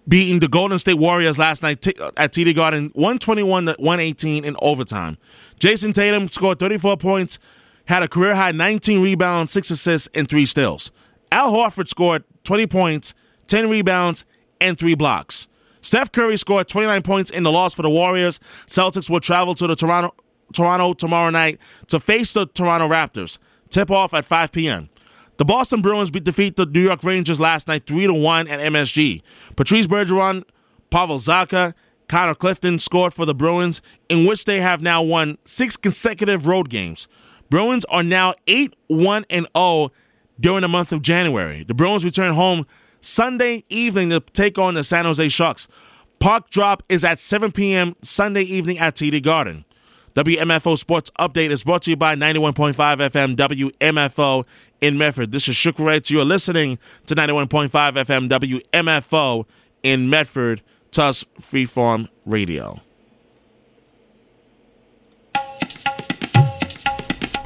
[0.08, 4.56] beaten the Golden State Warriors last night uh, at TD Garden 121 to 118 in
[4.60, 5.18] overtime.
[5.60, 7.38] Jayson Tatum scored 34 points,
[7.84, 10.90] had a career high 19 rebounds, 6 assists, and 3 steals.
[11.32, 13.14] Al Horford scored 20 points,
[13.46, 14.24] 10 rebounds,
[14.60, 15.48] and 3 blocks.
[15.80, 18.38] Steph Curry scored 29 points in the loss for the Warriors.
[18.66, 20.14] Celtics will travel to the Toronto
[20.52, 23.38] Toronto tomorrow night to face the Toronto Raptors.
[23.70, 24.90] Tip off at 5 p.m.
[25.36, 28.60] The Boston Bruins beat defeat the New York Rangers last night 3 to 1 at
[28.60, 29.22] MSG.
[29.56, 30.44] Patrice Bergeron,
[30.90, 31.72] Pavel Zacha,
[32.08, 36.68] Connor Clifton scored for the Bruins, in which they have now won six consecutive road
[36.68, 37.06] games.
[37.48, 39.92] Bruins are now 8 1 and 0
[40.40, 41.62] during the month of January.
[41.62, 42.66] The Bruins return home
[43.00, 45.68] Sunday evening to take on the San Jose Sharks.
[46.18, 47.94] Puck drop is at 7 p.m.
[48.02, 49.64] Sunday evening at TD Garden.
[50.14, 54.44] WMFO Sports Update is brought to you by 91.5 FM WMFO
[54.80, 55.30] in Medford.
[55.30, 55.78] This is Shook.
[55.78, 59.46] You are listening to 91.5 FM WMFO
[59.82, 62.80] in Medford, Tufts Freeform Radio.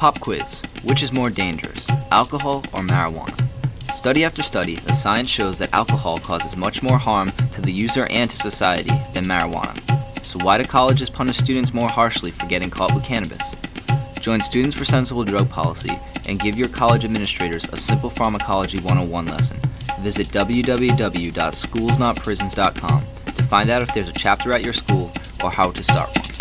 [0.05, 3.49] Pop quiz Which is more dangerous, alcohol or marijuana?
[3.95, 8.07] Study after study, the science shows that alcohol causes much more harm to the user
[8.11, 9.81] and to society than marijuana.
[10.23, 13.57] So, why do colleges punish students more harshly for getting caught with cannabis?
[14.21, 19.25] Join Students for Sensible Drug Policy and give your college administrators a simple pharmacology 101
[19.25, 19.59] lesson.
[20.01, 25.11] Visit www.schoolsnotprisons.com to find out if there's a chapter at your school
[25.43, 26.34] or how to start one.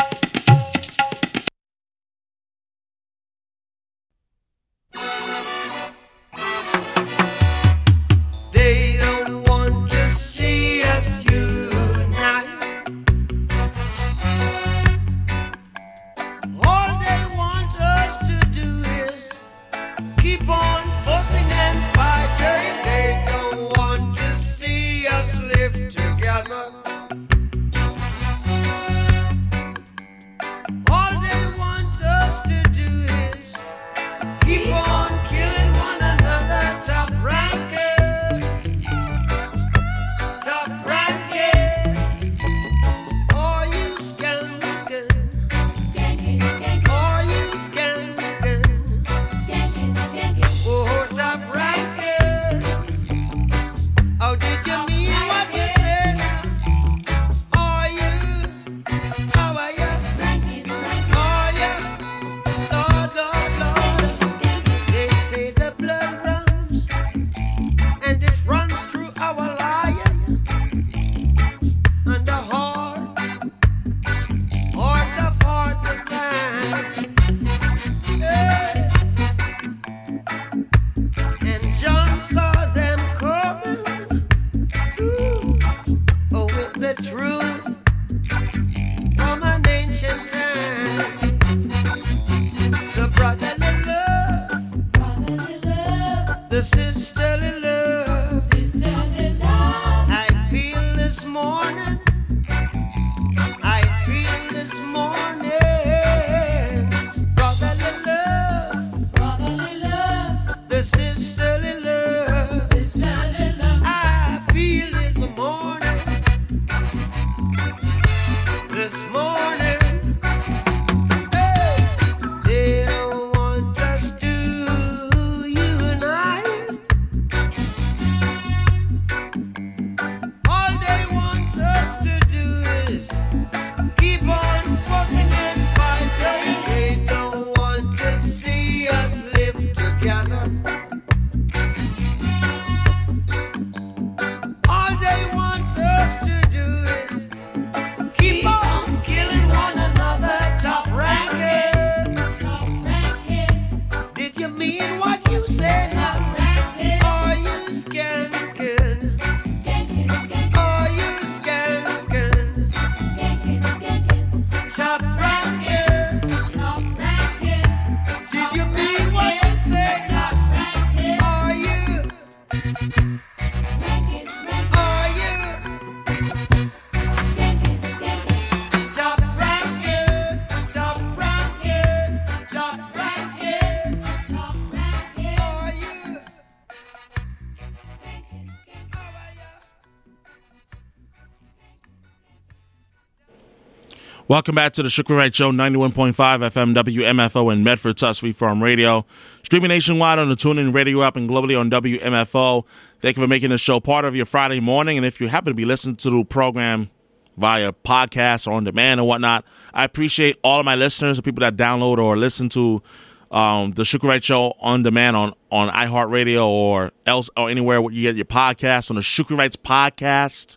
[194.30, 199.05] Welcome back to the Shukri Wright Show, 91.5 FM WMFO in Medford, Tufts Freeform Radio.
[199.43, 202.65] Streaming nationwide on the TuneIn Radio app and globally on WMFO.
[203.01, 204.95] Thank you for making the show part of your Friday morning.
[204.95, 206.89] And if you happen to be listening to the program
[207.36, 211.41] via podcast or on demand or whatnot, I appreciate all of my listeners, the people
[211.41, 212.82] that download or listen to
[213.30, 217.93] um, the Shukri Wright Show on demand on, on iHeartRadio or else or anywhere where
[217.93, 220.55] you get your podcast on the Shukri Wrights podcast.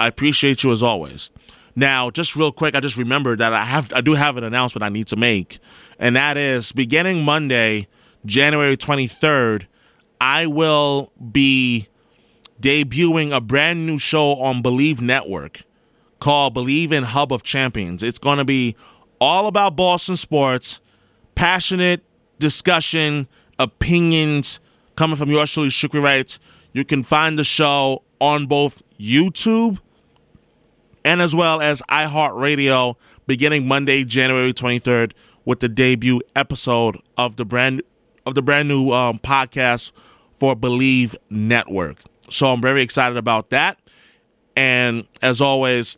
[0.00, 1.30] I appreciate you as always.
[1.78, 4.82] Now, just real quick, I just remembered that I have I do have an announcement
[4.82, 5.58] I need to make,
[5.98, 7.86] and that is beginning Monday,
[8.24, 9.66] January 23rd,
[10.18, 11.88] I will be
[12.60, 15.62] debuting a brand new show on Believe Network
[16.18, 18.02] called Believe in Hub of Champions.
[18.02, 18.74] It's going to be
[19.20, 20.80] all about Boston sports,
[21.34, 22.02] passionate
[22.38, 24.60] discussion, opinions
[24.96, 26.38] coming from yours truly, Shukri Wrights.
[26.72, 29.78] You can find the show on both YouTube
[31.06, 32.96] and as well as iHeartRadio
[33.28, 35.12] beginning Monday, January 23rd
[35.44, 37.80] with the debut episode of the brand
[38.26, 39.92] of the brand new um, podcast
[40.32, 41.98] for Believe Network.
[42.28, 43.78] So I'm very excited about that.
[44.56, 45.96] And as always,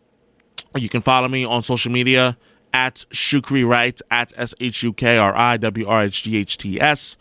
[0.77, 2.37] you can follow me on social media
[2.75, 6.59] at Shukri Wright at S H U K R I W R H G H
[6.59, 7.17] T S.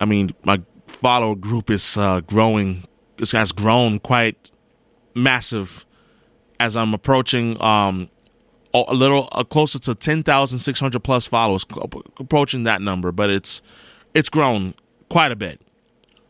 [0.00, 2.84] I mean, my follower group is uh, growing.
[3.16, 4.52] This has grown quite
[5.16, 5.84] massive
[6.60, 8.10] as I'm approaching um,
[8.74, 11.64] a little uh, closer to 10,600 plus followers,
[12.18, 13.62] approaching that number, but it's
[14.14, 14.74] it's grown
[15.08, 15.60] quite a bit.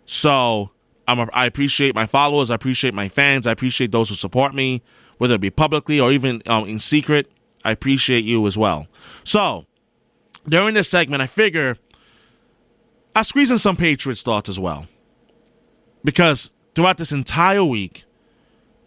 [0.04, 0.70] So
[1.06, 4.54] I'm a, I appreciate my followers, I appreciate my fans, I appreciate those who support
[4.54, 4.82] me,
[5.18, 7.30] whether it be publicly or even um, in secret.
[7.64, 8.86] I appreciate you as well.
[9.24, 9.66] So
[10.48, 11.76] during this segment, I figure
[13.14, 14.86] I squeeze in some Patriots thoughts as well,
[16.04, 18.04] because throughout this entire week,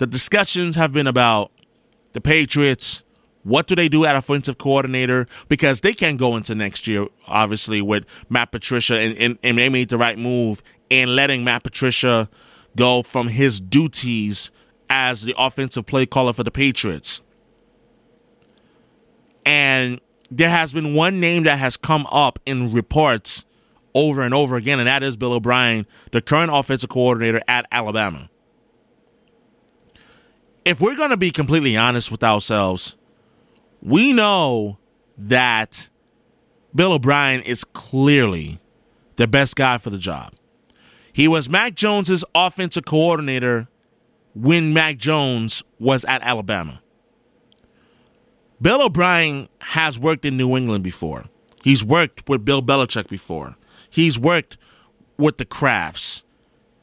[0.01, 1.51] the discussions have been about
[2.13, 3.03] the Patriots.
[3.43, 5.27] What do they do at offensive coordinator?
[5.47, 9.69] Because they can't go into next year, obviously, with Matt Patricia, and, and, and they
[9.69, 12.27] made the right move in letting Matt Patricia
[12.75, 14.49] go from his duties
[14.89, 17.21] as the offensive play caller for the Patriots.
[19.45, 23.45] And there has been one name that has come up in reports
[23.93, 28.30] over and over again, and that is Bill O'Brien, the current offensive coordinator at Alabama
[30.71, 32.95] if we're going to be completely honest with ourselves,
[33.81, 34.77] we know
[35.17, 35.89] that
[36.73, 38.57] Bill O'Brien is clearly
[39.17, 40.33] the best guy for the job.
[41.11, 43.67] He was Mac Jones's offensive coordinator
[44.33, 46.81] when Mac Jones was at Alabama.
[48.61, 51.25] Bill O'Brien has worked in New England before.
[51.65, 53.57] He's worked with Bill Belichick before.
[53.89, 54.57] He's worked
[55.17, 56.23] with the Krafts.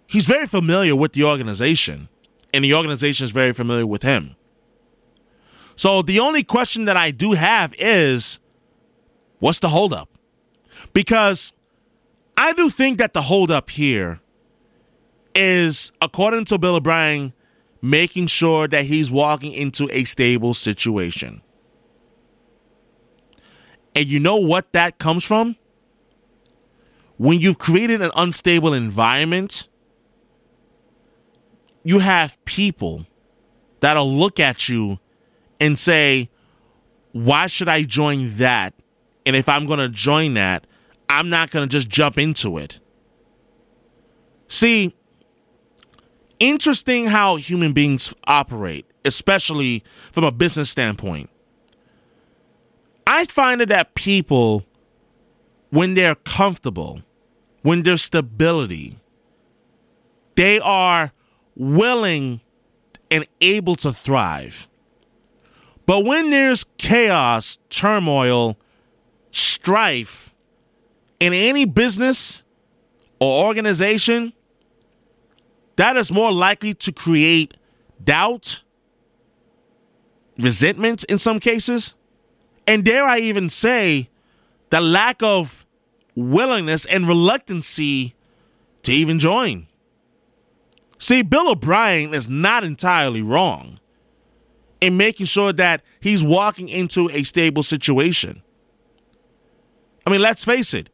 [0.06, 2.10] He's very familiar with the organization
[2.52, 4.36] and the organization is very familiar with him.
[5.74, 8.40] So the only question that I do have is
[9.38, 10.08] what's the holdup?
[10.92, 11.52] Because
[12.36, 14.20] I do think that the holdup here
[15.34, 17.32] is, according to Bill O'Brien,
[17.80, 21.42] making sure that he's walking into a stable situation.
[23.94, 25.56] And you know what that comes from?
[27.16, 29.68] When you've created an unstable environment,
[31.88, 33.06] you have people
[33.80, 34.98] that'll look at you
[35.58, 36.28] and say,
[37.12, 38.74] Why should I join that?
[39.24, 40.66] And if I'm going to join that,
[41.08, 42.78] I'm not going to just jump into it.
[44.48, 44.94] See,
[46.38, 49.82] interesting how human beings operate, especially
[50.12, 51.30] from a business standpoint.
[53.06, 54.66] I find it that people,
[55.70, 57.00] when they're comfortable,
[57.62, 58.98] when there's stability,
[60.36, 61.12] they are
[61.58, 62.40] willing
[63.10, 64.68] and able to thrive.
[65.84, 68.56] But when there's chaos, turmoil,
[69.30, 70.34] strife
[71.20, 72.42] in any business
[73.20, 74.32] or organization,
[75.76, 77.54] that is more likely to create
[78.02, 78.62] doubt,
[80.38, 81.94] resentment in some cases,
[82.66, 84.10] and dare I even say,
[84.70, 85.66] the lack of
[86.14, 88.14] willingness and reluctancy
[88.82, 89.66] to even join.
[90.98, 93.78] See, Bill O'Brien is not entirely wrong
[94.80, 98.42] in making sure that he's walking into a stable situation.
[100.06, 100.90] I mean, let's face it,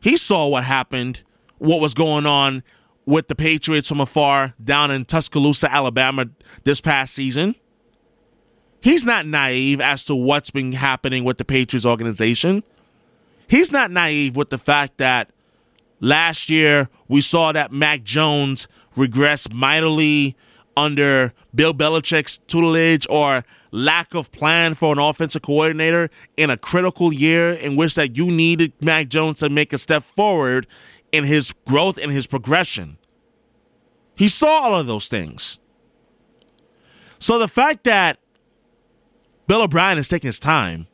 [0.00, 1.22] he saw what happened,
[1.58, 2.62] what was going on
[3.06, 6.26] with the Patriots from afar down in Tuscaloosa, Alabama
[6.64, 7.54] this past season.
[8.80, 12.62] He's not naive as to what's been happening with the Patriots organization.
[13.48, 15.30] He's not naive with the fact that
[16.00, 20.36] last year we saw that Mac Jones regress mightily
[20.76, 27.12] under Bill Belichick's tutelage or lack of plan for an offensive coordinator in a critical
[27.12, 30.66] year in which that you needed Mac Jones to make a step forward
[31.12, 32.98] in his growth and his progression.
[34.16, 35.58] He saw all of those things.
[37.18, 38.18] So the fact that
[39.46, 40.86] Bill O'Brien is taking his time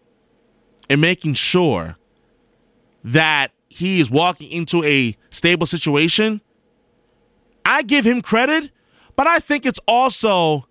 [0.89, 1.97] and making sure
[3.05, 6.41] that he is walking into a stable situation,
[7.65, 8.71] I give him credit,
[9.17, 10.67] but I think it's also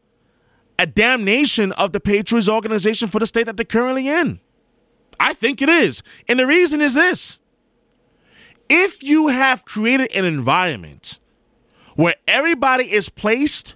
[0.77, 4.39] a damnation of the Patriots organization for the state that they're currently in.
[5.19, 6.01] I think it is.
[6.27, 7.39] And the reason is this
[8.69, 11.19] if you have created an environment
[11.95, 13.75] where everybody is placed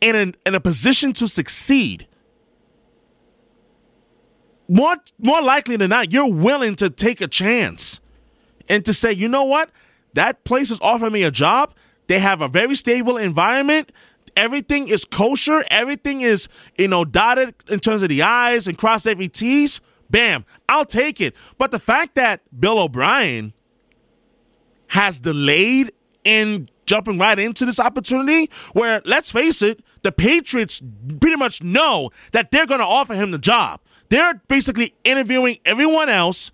[0.00, 2.06] in, an, in a position to succeed,
[4.68, 8.00] more, more likely than not, you're willing to take a chance
[8.68, 9.70] and to say, you know what?
[10.14, 11.74] That place is offering me a job.
[12.06, 13.92] They have a very stable environment.
[14.36, 15.64] Everything is kosher.
[15.70, 19.80] Everything is, you know, dotted in terms of the I's and cross every T's.
[20.10, 21.34] Bam, I'll take it.
[21.58, 23.52] But the fact that Bill O'Brien
[24.88, 25.92] has delayed
[26.22, 30.80] in jumping right into this opportunity, where let's face it, the Patriots
[31.20, 33.80] pretty much know that they're going to offer him the job.
[34.08, 36.52] They're basically interviewing everyone else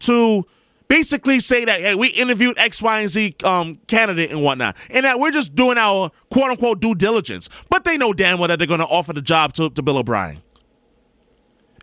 [0.00, 0.46] to
[0.92, 5.06] basically say that hey, we interviewed X, Y, and Z um, candidate and whatnot, and
[5.06, 7.48] that we're just doing our quote unquote due diligence.
[7.70, 9.96] But they know damn well that they're going to offer the job to, to Bill
[9.96, 10.42] O'Brien.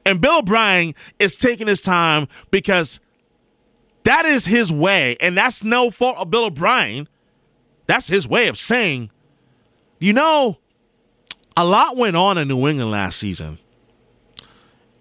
[0.05, 2.99] And Bill O'Brien is taking his time because
[4.03, 7.09] that is his way, and that's no fault of Bill O'Brien.
[7.87, 9.09] That's his way of saying,
[9.97, 10.59] you know,
[11.57, 13.57] a lot went on in New England last season.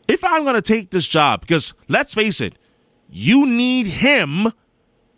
[0.08, 2.54] If I'm going to take this job, because let's face it,
[3.08, 4.52] you need him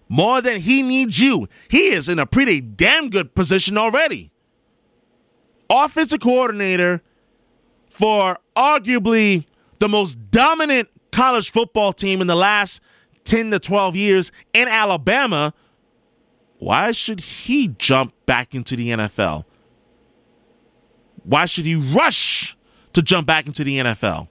[0.09, 1.49] more than he needs you.
[1.69, 4.31] He is in a pretty damn good position already.
[5.69, 7.03] Offensive coordinator
[7.89, 9.47] for arguably
[9.79, 12.81] the most dominant college football team in the last
[13.25, 15.55] 10 to 12 years in Alabama.
[16.59, 19.45] Why should he jump back into the NFL?
[21.23, 22.57] Why should he rush
[22.93, 24.29] to jump back into the NFL?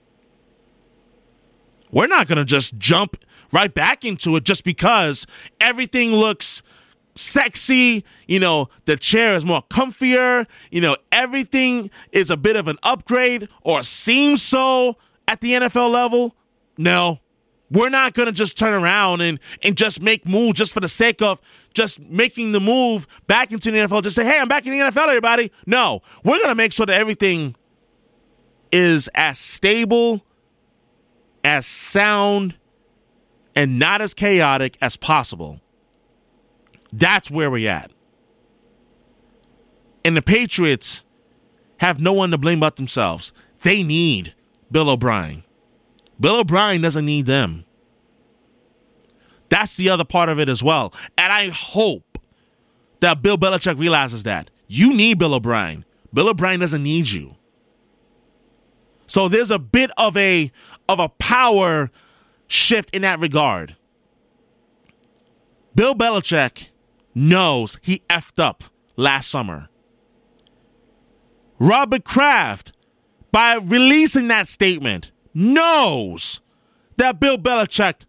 [1.90, 3.16] We're not going to just jump
[3.52, 5.26] right back into it just because
[5.60, 6.62] everything looks
[7.14, 8.04] sexy.
[8.26, 10.48] You know, the chair is more comfier.
[10.70, 14.96] You know, everything is a bit of an upgrade or seems so
[15.28, 16.34] at the NFL level.
[16.78, 17.20] No,
[17.70, 20.88] we're not going to just turn around and, and just make moves just for the
[20.88, 21.40] sake of
[21.72, 24.02] just making the move back into the NFL.
[24.02, 25.52] Just say, hey, I'm back in the NFL, everybody.
[25.66, 27.54] No, we're going to make sure that everything
[28.72, 30.24] is as stable,
[31.44, 32.56] as sound,
[33.54, 35.60] and not as chaotic as possible.
[36.92, 37.90] That's where we're at.
[40.04, 41.04] And the Patriots
[41.78, 43.32] have no one to blame but themselves.
[43.62, 44.34] They need
[44.70, 45.44] Bill O'Brien.
[46.18, 47.64] Bill O'Brien doesn't need them.
[49.48, 50.92] That's the other part of it as well.
[51.18, 52.18] And I hope
[53.00, 54.50] that Bill Belichick realizes that.
[54.68, 55.84] You need Bill O'Brien.
[56.14, 57.36] Bill O'Brien doesn't need you.
[59.06, 60.52] So there's a bit of a
[60.88, 61.90] of a power
[62.50, 63.76] shift in that regard.
[65.74, 66.70] Bill Belichick
[67.14, 68.64] knows he effed up
[68.96, 69.68] last summer.
[71.58, 72.72] Robert Kraft,
[73.30, 76.40] by releasing that statement, knows
[76.96, 78.06] that Bill Belichick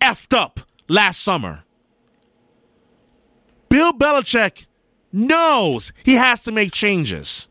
[0.00, 1.62] effed up last summer.
[3.68, 4.66] Bill Belichick
[5.12, 7.48] knows he has to make changes.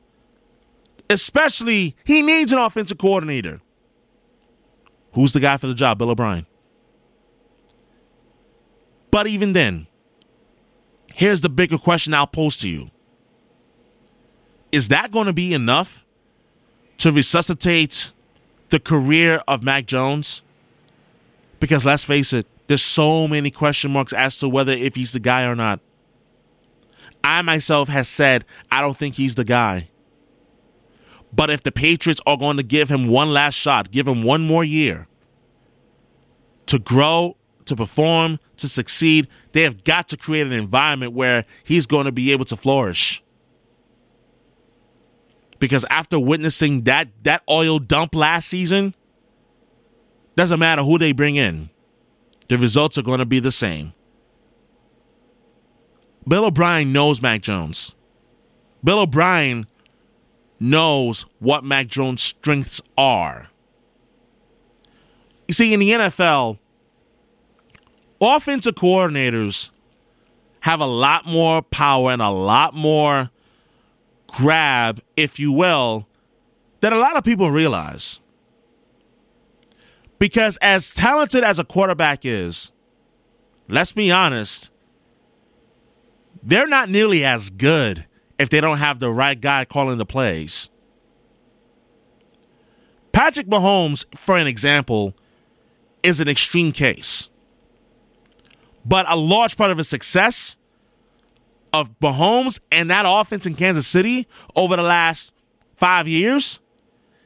[1.10, 3.62] Especially, he needs an offensive coordinator.
[5.16, 5.98] Who's the guy for the job?
[5.98, 6.46] Bill O'Brien.
[9.12, 9.88] But even then,
[11.16, 12.92] here's the bigger question I'll pose to you
[14.74, 16.06] Is that going to be enough
[16.98, 18.12] to resuscitate
[18.70, 20.44] the career of Mac Jones?
[21.62, 25.22] Because let's face it, there's so many question marks as to whether if he's the
[25.22, 25.80] guy or not.
[27.24, 29.90] I myself has said I don't think he's the guy.
[31.36, 34.48] But if the Patriots are going to give him one last shot, give him one
[34.48, 35.08] more year
[36.68, 41.86] to grow, to perform, to succeed, they have got to create an environment where he's
[41.86, 43.22] going to be able to flourish.
[45.60, 48.94] Because after witnessing that that oil dump last season,
[50.36, 51.70] doesn't matter who they bring in.
[52.48, 53.94] The results are going to be the same.
[56.28, 57.96] Bill O'Brien knows Mac Jones.
[58.84, 59.66] Bill O'Brien
[60.60, 63.48] knows what Mac Jones' strengths are.
[65.48, 66.58] You see, in the NFL,
[68.20, 69.72] offensive coordinators
[70.62, 73.30] have a lot more power and a lot more
[74.28, 76.08] grab, if you will,
[76.82, 78.20] than a lot of people realize.
[80.18, 82.72] Because as talented as a quarterback is,
[83.68, 84.72] let's be honest,
[86.42, 88.06] they're not nearly as good
[88.38, 90.70] if they don't have the right guy calling the plays.
[93.12, 95.16] Patrick Mahomes, for an example,
[96.04, 97.30] is an extreme case.
[98.86, 100.58] But a large part of his success
[101.74, 105.32] of Mahomes and that offense in Kansas City over the last
[105.76, 106.60] five years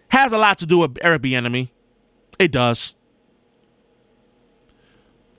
[0.10, 1.70] has a lot to do with Eric Bieniemy.
[2.40, 2.96] It does.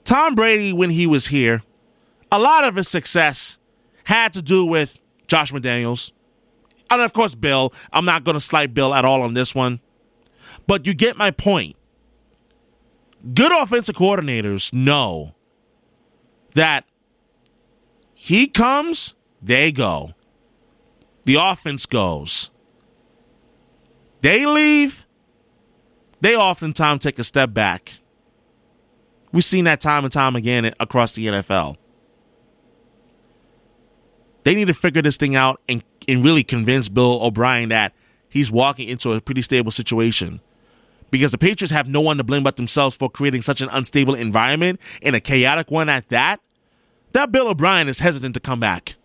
[0.03, 1.63] Tom Brady, when he was here,
[2.31, 3.57] a lot of his success
[4.05, 4.99] had to do with
[5.31, 6.11] Josh McDaniels.
[6.89, 7.73] And of course, Bill.
[7.93, 9.79] I'm not going to slight Bill at all on this one.
[10.67, 11.77] But you get my point.
[13.33, 15.33] Good offensive coordinators know
[16.53, 16.83] that
[18.13, 20.15] he comes, they go.
[21.23, 22.51] The offense goes.
[24.19, 25.05] They leave,
[26.19, 27.93] they oftentimes take a step back.
[29.31, 31.77] We've seen that time and time again across the NFL.
[34.43, 37.93] They need to figure this thing out and, and really convince Bill O'Brien that
[38.29, 40.41] he's walking into a pretty stable situation.
[41.11, 44.15] Because the Patriots have no one to blame but themselves for creating such an unstable
[44.15, 46.39] environment and a chaotic one at that.
[47.11, 48.95] That Bill O'Brien is hesitant to come back.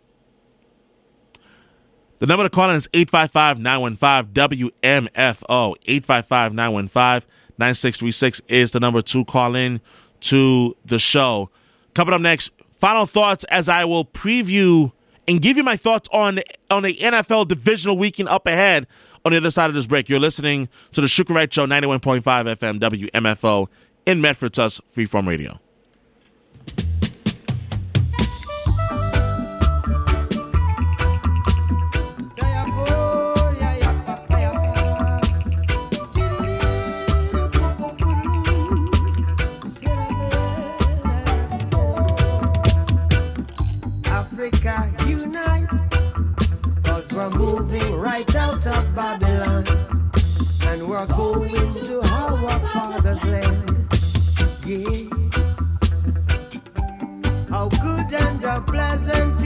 [2.18, 5.74] The number to call in is 855 915 WMFO.
[5.84, 7.28] 855 915
[7.59, 9.80] 9636 is the number to call in
[10.20, 11.51] to the show.
[11.95, 14.93] Coming up next, final thoughts as I will preview
[15.29, 18.87] and give you my thoughts on on the NFL divisional weekend up ahead
[19.24, 20.09] on the other side of this break.
[20.09, 23.66] You're listening to the Right Show, 91.5 FM WMFO
[24.07, 25.61] in Medford, Freeform Radio.
[48.67, 49.64] Of Babylon,
[50.62, 53.71] and we're going to our father's land.
[54.64, 55.09] Yeah.
[57.49, 59.45] How good and how pleasant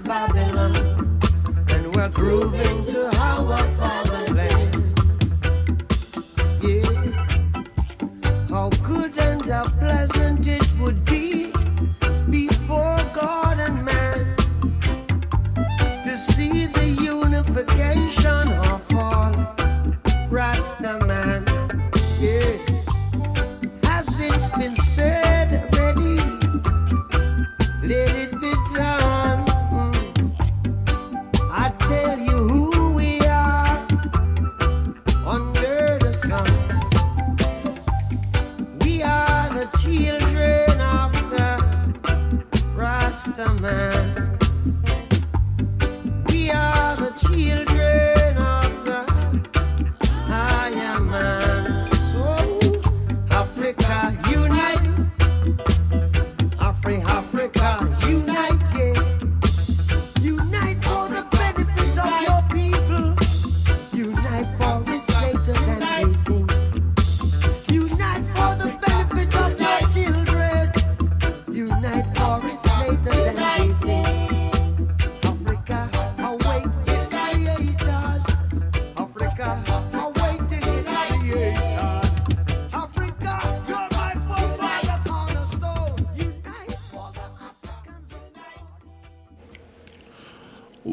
[2.13, 4.10] grooving to how I fall.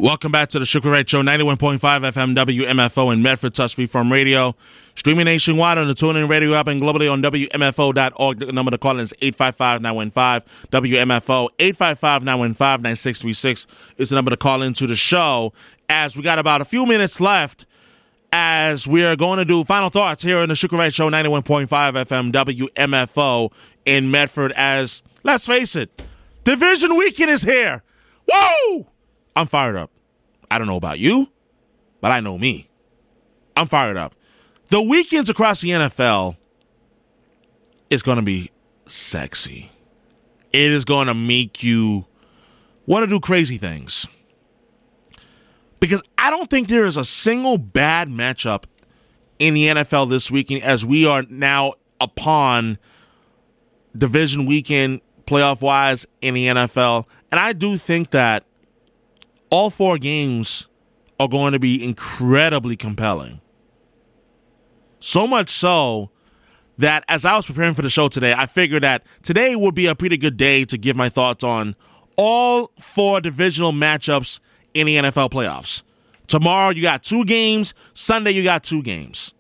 [0.09, 4.57] Welcome back to the Shukri Wright Show, 91.5 FM WMFO in Medford, Tufts Freeform Radio.
[4.95, 8.39] Streaming nationwide on the TuneIn Radio app and globally on WMFO.org.
[8.39, 11.51] The number to call in is 855-915 WMFO.
[11.59, 13.67] 855-915-9636
[13.99, 15.53] is the number to call into the show.
[15.91, 17.67] As we got about a few minutes left,
[18.33, 21.69] as we are going to do final thoughts here on the Shukri Wright Show, 91.5
[21.69, 23.53] FM WMFO
[23.85, 24.53] in Medford.
[24.53, 26.01] As let's face it,
[26.45, 27.83] division weekend is here.
[28.27, 28.87] Whoa!
[29.37, 29.91] I'm fired up.
[30.51, 31.31] I don't know about you,
[32.01, 32.69] but I know me.
[33.57, 34.15] I'm fired up.
[34.71, 36.37] The weekends across the NFL
[37.91, 38.51] is going to be
[38.87, 39.71] sexy.
[40.53, 42.07] It is going to make you
[42.87, 44.07] want to do crazy things.
[45.81, 48.65] Because I don't think there is a single bad matchup
[49.39, 52.79] in the NFL this weekend as we are now upon
[53.97, 57.05] division weekend playoff wise in the NFL.
[57.31, 58.45] And I do think that
[59.51, 60.69] all four games
[61.21, 63.41] are going to be incredibly compelling.
[65.01, 66.11] So much so
[66.79, 69.87] that as I was preparing for the show today, I figured that today would be
[69.87, 71.75] a pretty good day to give my thoughts on
[72.17, 74.41] all four divisional matchups
[74.75, 75.83] in the NFL playoffs.
[76.27, 79.35] Tomorrow you got two games, Sunday you got two games.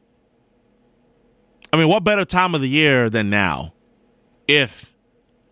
[1.72, 3.74] I mean, what better time of the year than now
[4.46, 4.94] if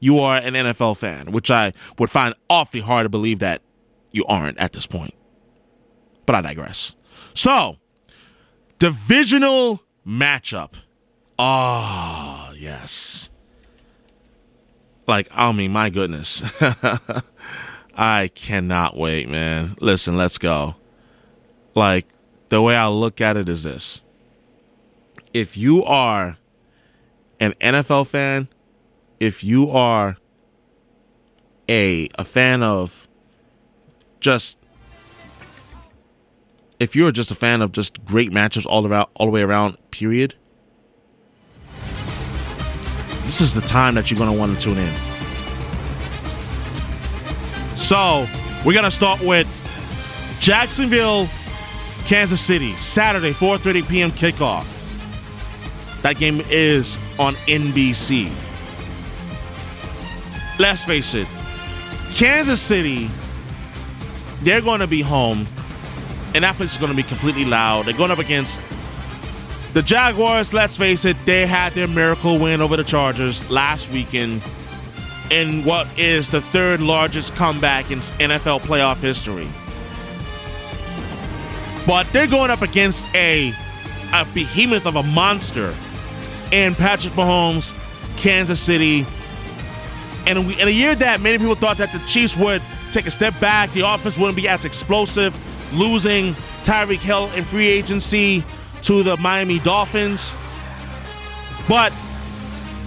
[0.01, 3.61] you are an NFL fan, which I would find awfully hard to believe that
[4.17, 5.15] you aren't at this point.
[6.25, 6.97] But I digress.
[7.35, 7.77] So,
[8.79, 10.73] divisional matchup.
[11.39, 13.31] Ah, yes.
[15.07, 16.43] Like, I mean, my goodness.
[17.97, 19.77] I cannot wait, man.
[19.81, 20.75] Listen, let's go.
[21.75, 22.07] Like,
[22.49, 24.03] the way I look at it is this
[25.33, 26.39] if you are
[27.41, 28.49] an NFL fan,
[29.21, 30.17] if you are
[31.69, 33.06] a a fan of
[34.27, 34.59] just
[36.81, 39.79] if you're just a fan of just great matchups all around all the way around,
[39.93, 40.35] period.
[43.23, 44.93] This is the time that you're gonna want to tune in.
[47.77, 48.27] So
[48.65, 49.47] we're gonna start with
[50.41, 51.29] Jacksonville,
[52.07, 54.11] Kansas City, Saturday, 4:30 p.m.
[54.11, 54.67] kickoff.
[56.03, 58.33] That game is on NBC.
[60.59, 61.29] Let's face it,
[62.13, 63.09] Kansas City,
[64.43, 65.47] they're going to be home,
[66.35, 67.87] and that place is going to be completely loud.
[67.87, 68.63] They're going up against
[69.73, 70.55] the Jaguars.
[70.55, 74.43] Let's face it, they had their miracle win over the Chargers last weekend
[75.31, 79.49] in what is the third largest comeback in NFL playoff history.
[81.87, 83.53] But they're going up against a
[84.13, 85.75] a behemoth of a monster
[86.53, 87.75] in Patrick Mahomes,
[88.17, 89.05] Kansas City.
[90.27, 93.39] And in a year that many people thought that the Chiefs would take a step
[93.41, 95.35] back, the offense wouldn't be as explosive,
[95.75, 96.35] losing
[96.65, 98.45] Tyreek Hill in free agency
[98.83, 100.35] to the Miami Dolphins.
[101.69, 101.93] But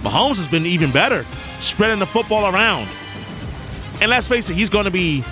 [0.02, 1.24] Mahomes has been even better,
[1.60, 2.88] spreading the football around.
[4.00, 5.22] And let's face it, he's going to be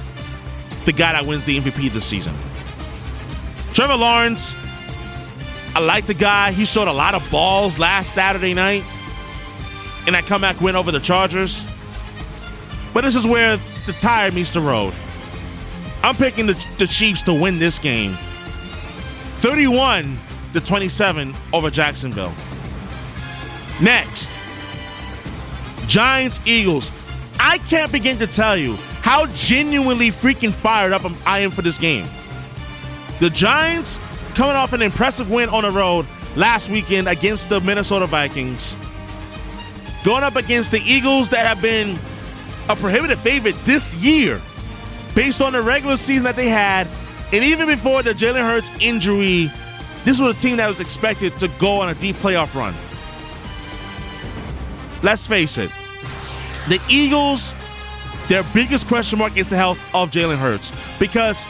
[0.85, 2.35] the guy that wins the MVP this season.
[3.73, 4.55] Trevor Lawrence,
[5.75, 6.53] I like the guy.
[6.53, 8.83] He showed a lot of balls last Saturday night
[10.07, 11.67] in that comeback win over the Chargers.
[12.93, 13.59] But this is where
[13.89, 14.93] the tire meets the road.
[16.03, 18.13] I'm picking the, the Chiefs to win this game
[19.41, 20.19] 31
[20.53, 22.35] to 27 over Jacksonville.
[23.83, 24.39] Next,
[25.89, 26.93] Giants Eagles.
[27.41, 31.79] I can't begin to tell you how genuinely freaking fired up I am for this
[31.79, 32.05] game.
[33.21, 34.01] The Giants
[34.35, 38.77] coming off an impressive win on the road last weekend against the Minnesota Vikings.
[40.05, 41.99] Going up against the Eagles that have been
[42.69, 44.41] a prohibitive favorite this year
[45.15, 46.87] based on the regular season that they had.
[47.33, 49.51] And even before the Jalen Hurts injury,
[50.05, 52.75] this was a team that was expected to go on a deep playoff run.
[55.03, 55.71] Let's face it,
[56.69, 57.55] the Eagles,
[58.29, 60.73] their biggest question mark is the health of Jalen Hurts.
[60.99, 61.47] Because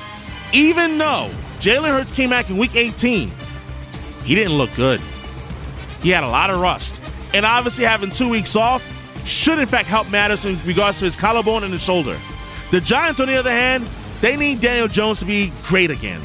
[0.53, 3.31] even though Jalen Hurts came back in week 18,
[4.25, 5.01] he didn't look good.
[6.03, 7.03] He had a lot of rust.
[7.35, 8.83] And obviously, having two weeks off
[9.29, 12.17] should, in fact, help matters in regards to his collarbone and his shoulder.
[12.71, 13.87] The Giants, on the other hand,
[14.21, 16.21] they need Daniel Jones to be great again.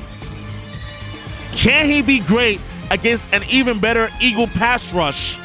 [1.52, 2.60] Can he be great
[2.92, 5.38] against an even better Eagle pass rush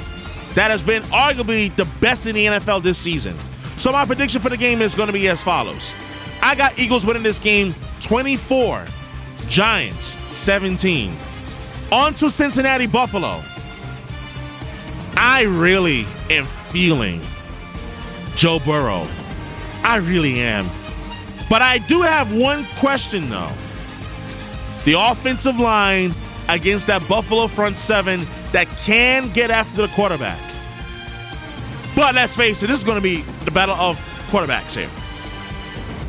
[0.54, 3.36] that has been arguably the best in the NFL this season?
[3.76, 5.94] So, my prediction for the game is going to be as follows
[6.42, 8.86] I got Eagles winning this game 24,
[9.48, 11.14] Giants 17.
[11.90, 13.42] On to Cincinnati Buffalo.
[15.16, 17.20] I really am feeling
[18.38, 19.04] Joe Burrow.
[19.82, 20.64] I really am.
[21.50, 23.50] But I do have one question though.
[24.84, 26.12] The offensive line
[26.48, 28.20] against that Buffalo front seven
[28.52, 30.38] that can get after the quarterback.
[31.96, 33.96] But let's face it, this is going to be the battle of
[34.30, 34.88] quarterbacks here.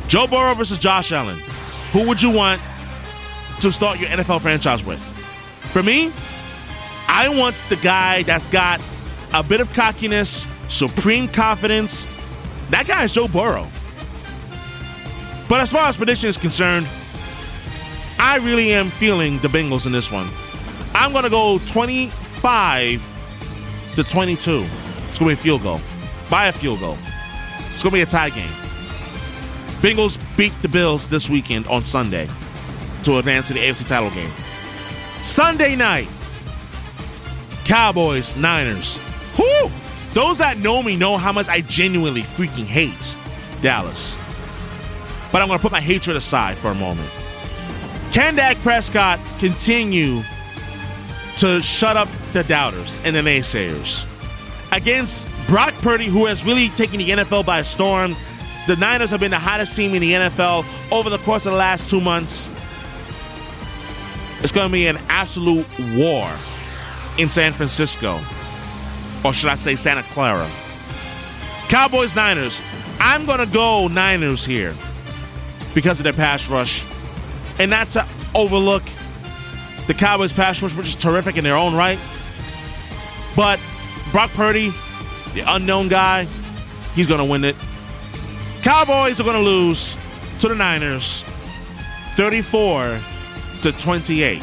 [0.06, 1.38] Joe Burrow versus Josh Allen.
[1.92, 2.60] Who would you want
[3.60, 5.00] to start your NFL franchise with?
[5.72, 6.12] For me,
[7.08, 8.80] I want the guy that's got
[9.34, 12.06] a bit of cockiness, supreme confidence.
[12.70, 13.68] That guy is Joe Burrow.
[15.48, 16.86] But as far as prediction is concerned,
[18.18, 20.28] I really am feeling the Bengals in this one.
[20.94, 24.64] I'm going to go 25 to 22.
[25.08, 25.80] It's going to be a field goal.
[26.30, 26.96] By a field goal.
[27.72, 28.50] It's going to be a tie game.
[29.80, 32.28] Bengals beat the Bills this weekend on Sunday
[33.02, 34.30] to advance to the AFC title game.
[35.22, 36.08] Sunday night,
[37.64, 39.00] Cowboys, Niners.
[39.38, 39.70] Whoo!
[40.12, 43.16] Those that know me know how much I genuinely freaking hate
[43.62, 44.18] Dallas.
[45.30, 47.08] But I'm going to put my hatred aside for a moment.
[48.12, 50.22] Can Dak Prescott continue
[51.36, 54.06] to shut up the doubters and the naysayers?
[54.72, 58.16] Against Brock Purdy, who has really taken the NFL by storm,
[58.66, 61.58] the Niners have been the hottest team in the NFL over the course of the
[61.58, 62.48] last two months.
[64.42, 66.30] It's going to be an absolute war
[67.18, 68.20] in San Francisco.
[69.24, 70.48] Or should I say Santa Clara?
[71.68, 72.62] Cowboys Niners.
[72.98, 74.74] I'm going to go Niners here
[75.74, 76.84] because of their pass rush.
[77.58, 78.82] And not to overlook
[79.86, 81.98] the Cowboys pass rush, which is terrific in their own right.
[83.36, 83.60] But
[84.12, 84.70] Brock Purdy,
[85.34, 86.26] the unknown guy,
[86.94, 87.56] he's going to win it.
[88.62, 89.96] Cowboys are going to lose
[90.40, 91.22] to the Niners
[92.16, 92.98] 34
[93.62, 94.42] to 28.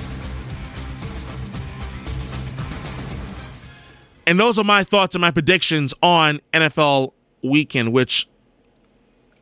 [4.28, 8.28] And those are my thoughts and my predictions on NFL weekend, which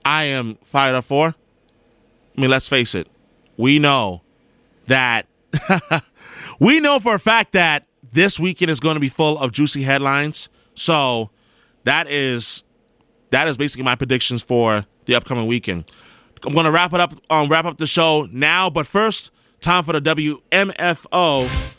[0.06, 1.30] I am fired up for.
[2.38, 3.08] I mean, let's face it.
[3.58, 4.22] We know
[4.86, 5.26] that
[6.60, 9.82] we know for a fact that this weekend is going to be full of juicy
[9.82, 10.50] headlines.
[10.76, 11.32] So
[11.84, 12.64] that is
[13.32, 15.90] that is basically my predictions for the upcoming weekend.
[16.44, 19.32] I'm going to wrap it up um, wrap up the show now, but first,
[19.62, 21.72] time for the WMFO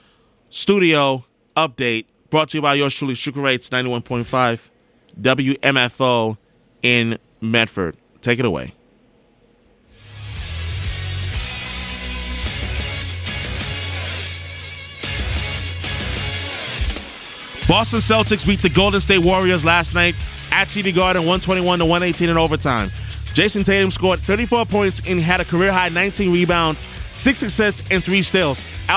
[0.49, 1.25] studio
[1.57, 4.71] update brought to you by yours truly, Shukri Wrights 91.5
[5.21, 6.37] WMFO
[6.83, 7.97] in Medford.
[8.21, 8.75] Take it away.
[17.69, 20.15] Boston Celtics beat the Golden State Warriors last night
[20.53, 22.91] at TD Garden 121 to 118 in overtime.
[23.35, 28.03] Jayson Tatum scored 34 points and had a career high 19 rebounds, 6 assists, and
[28.03, 28.65] 3 steals.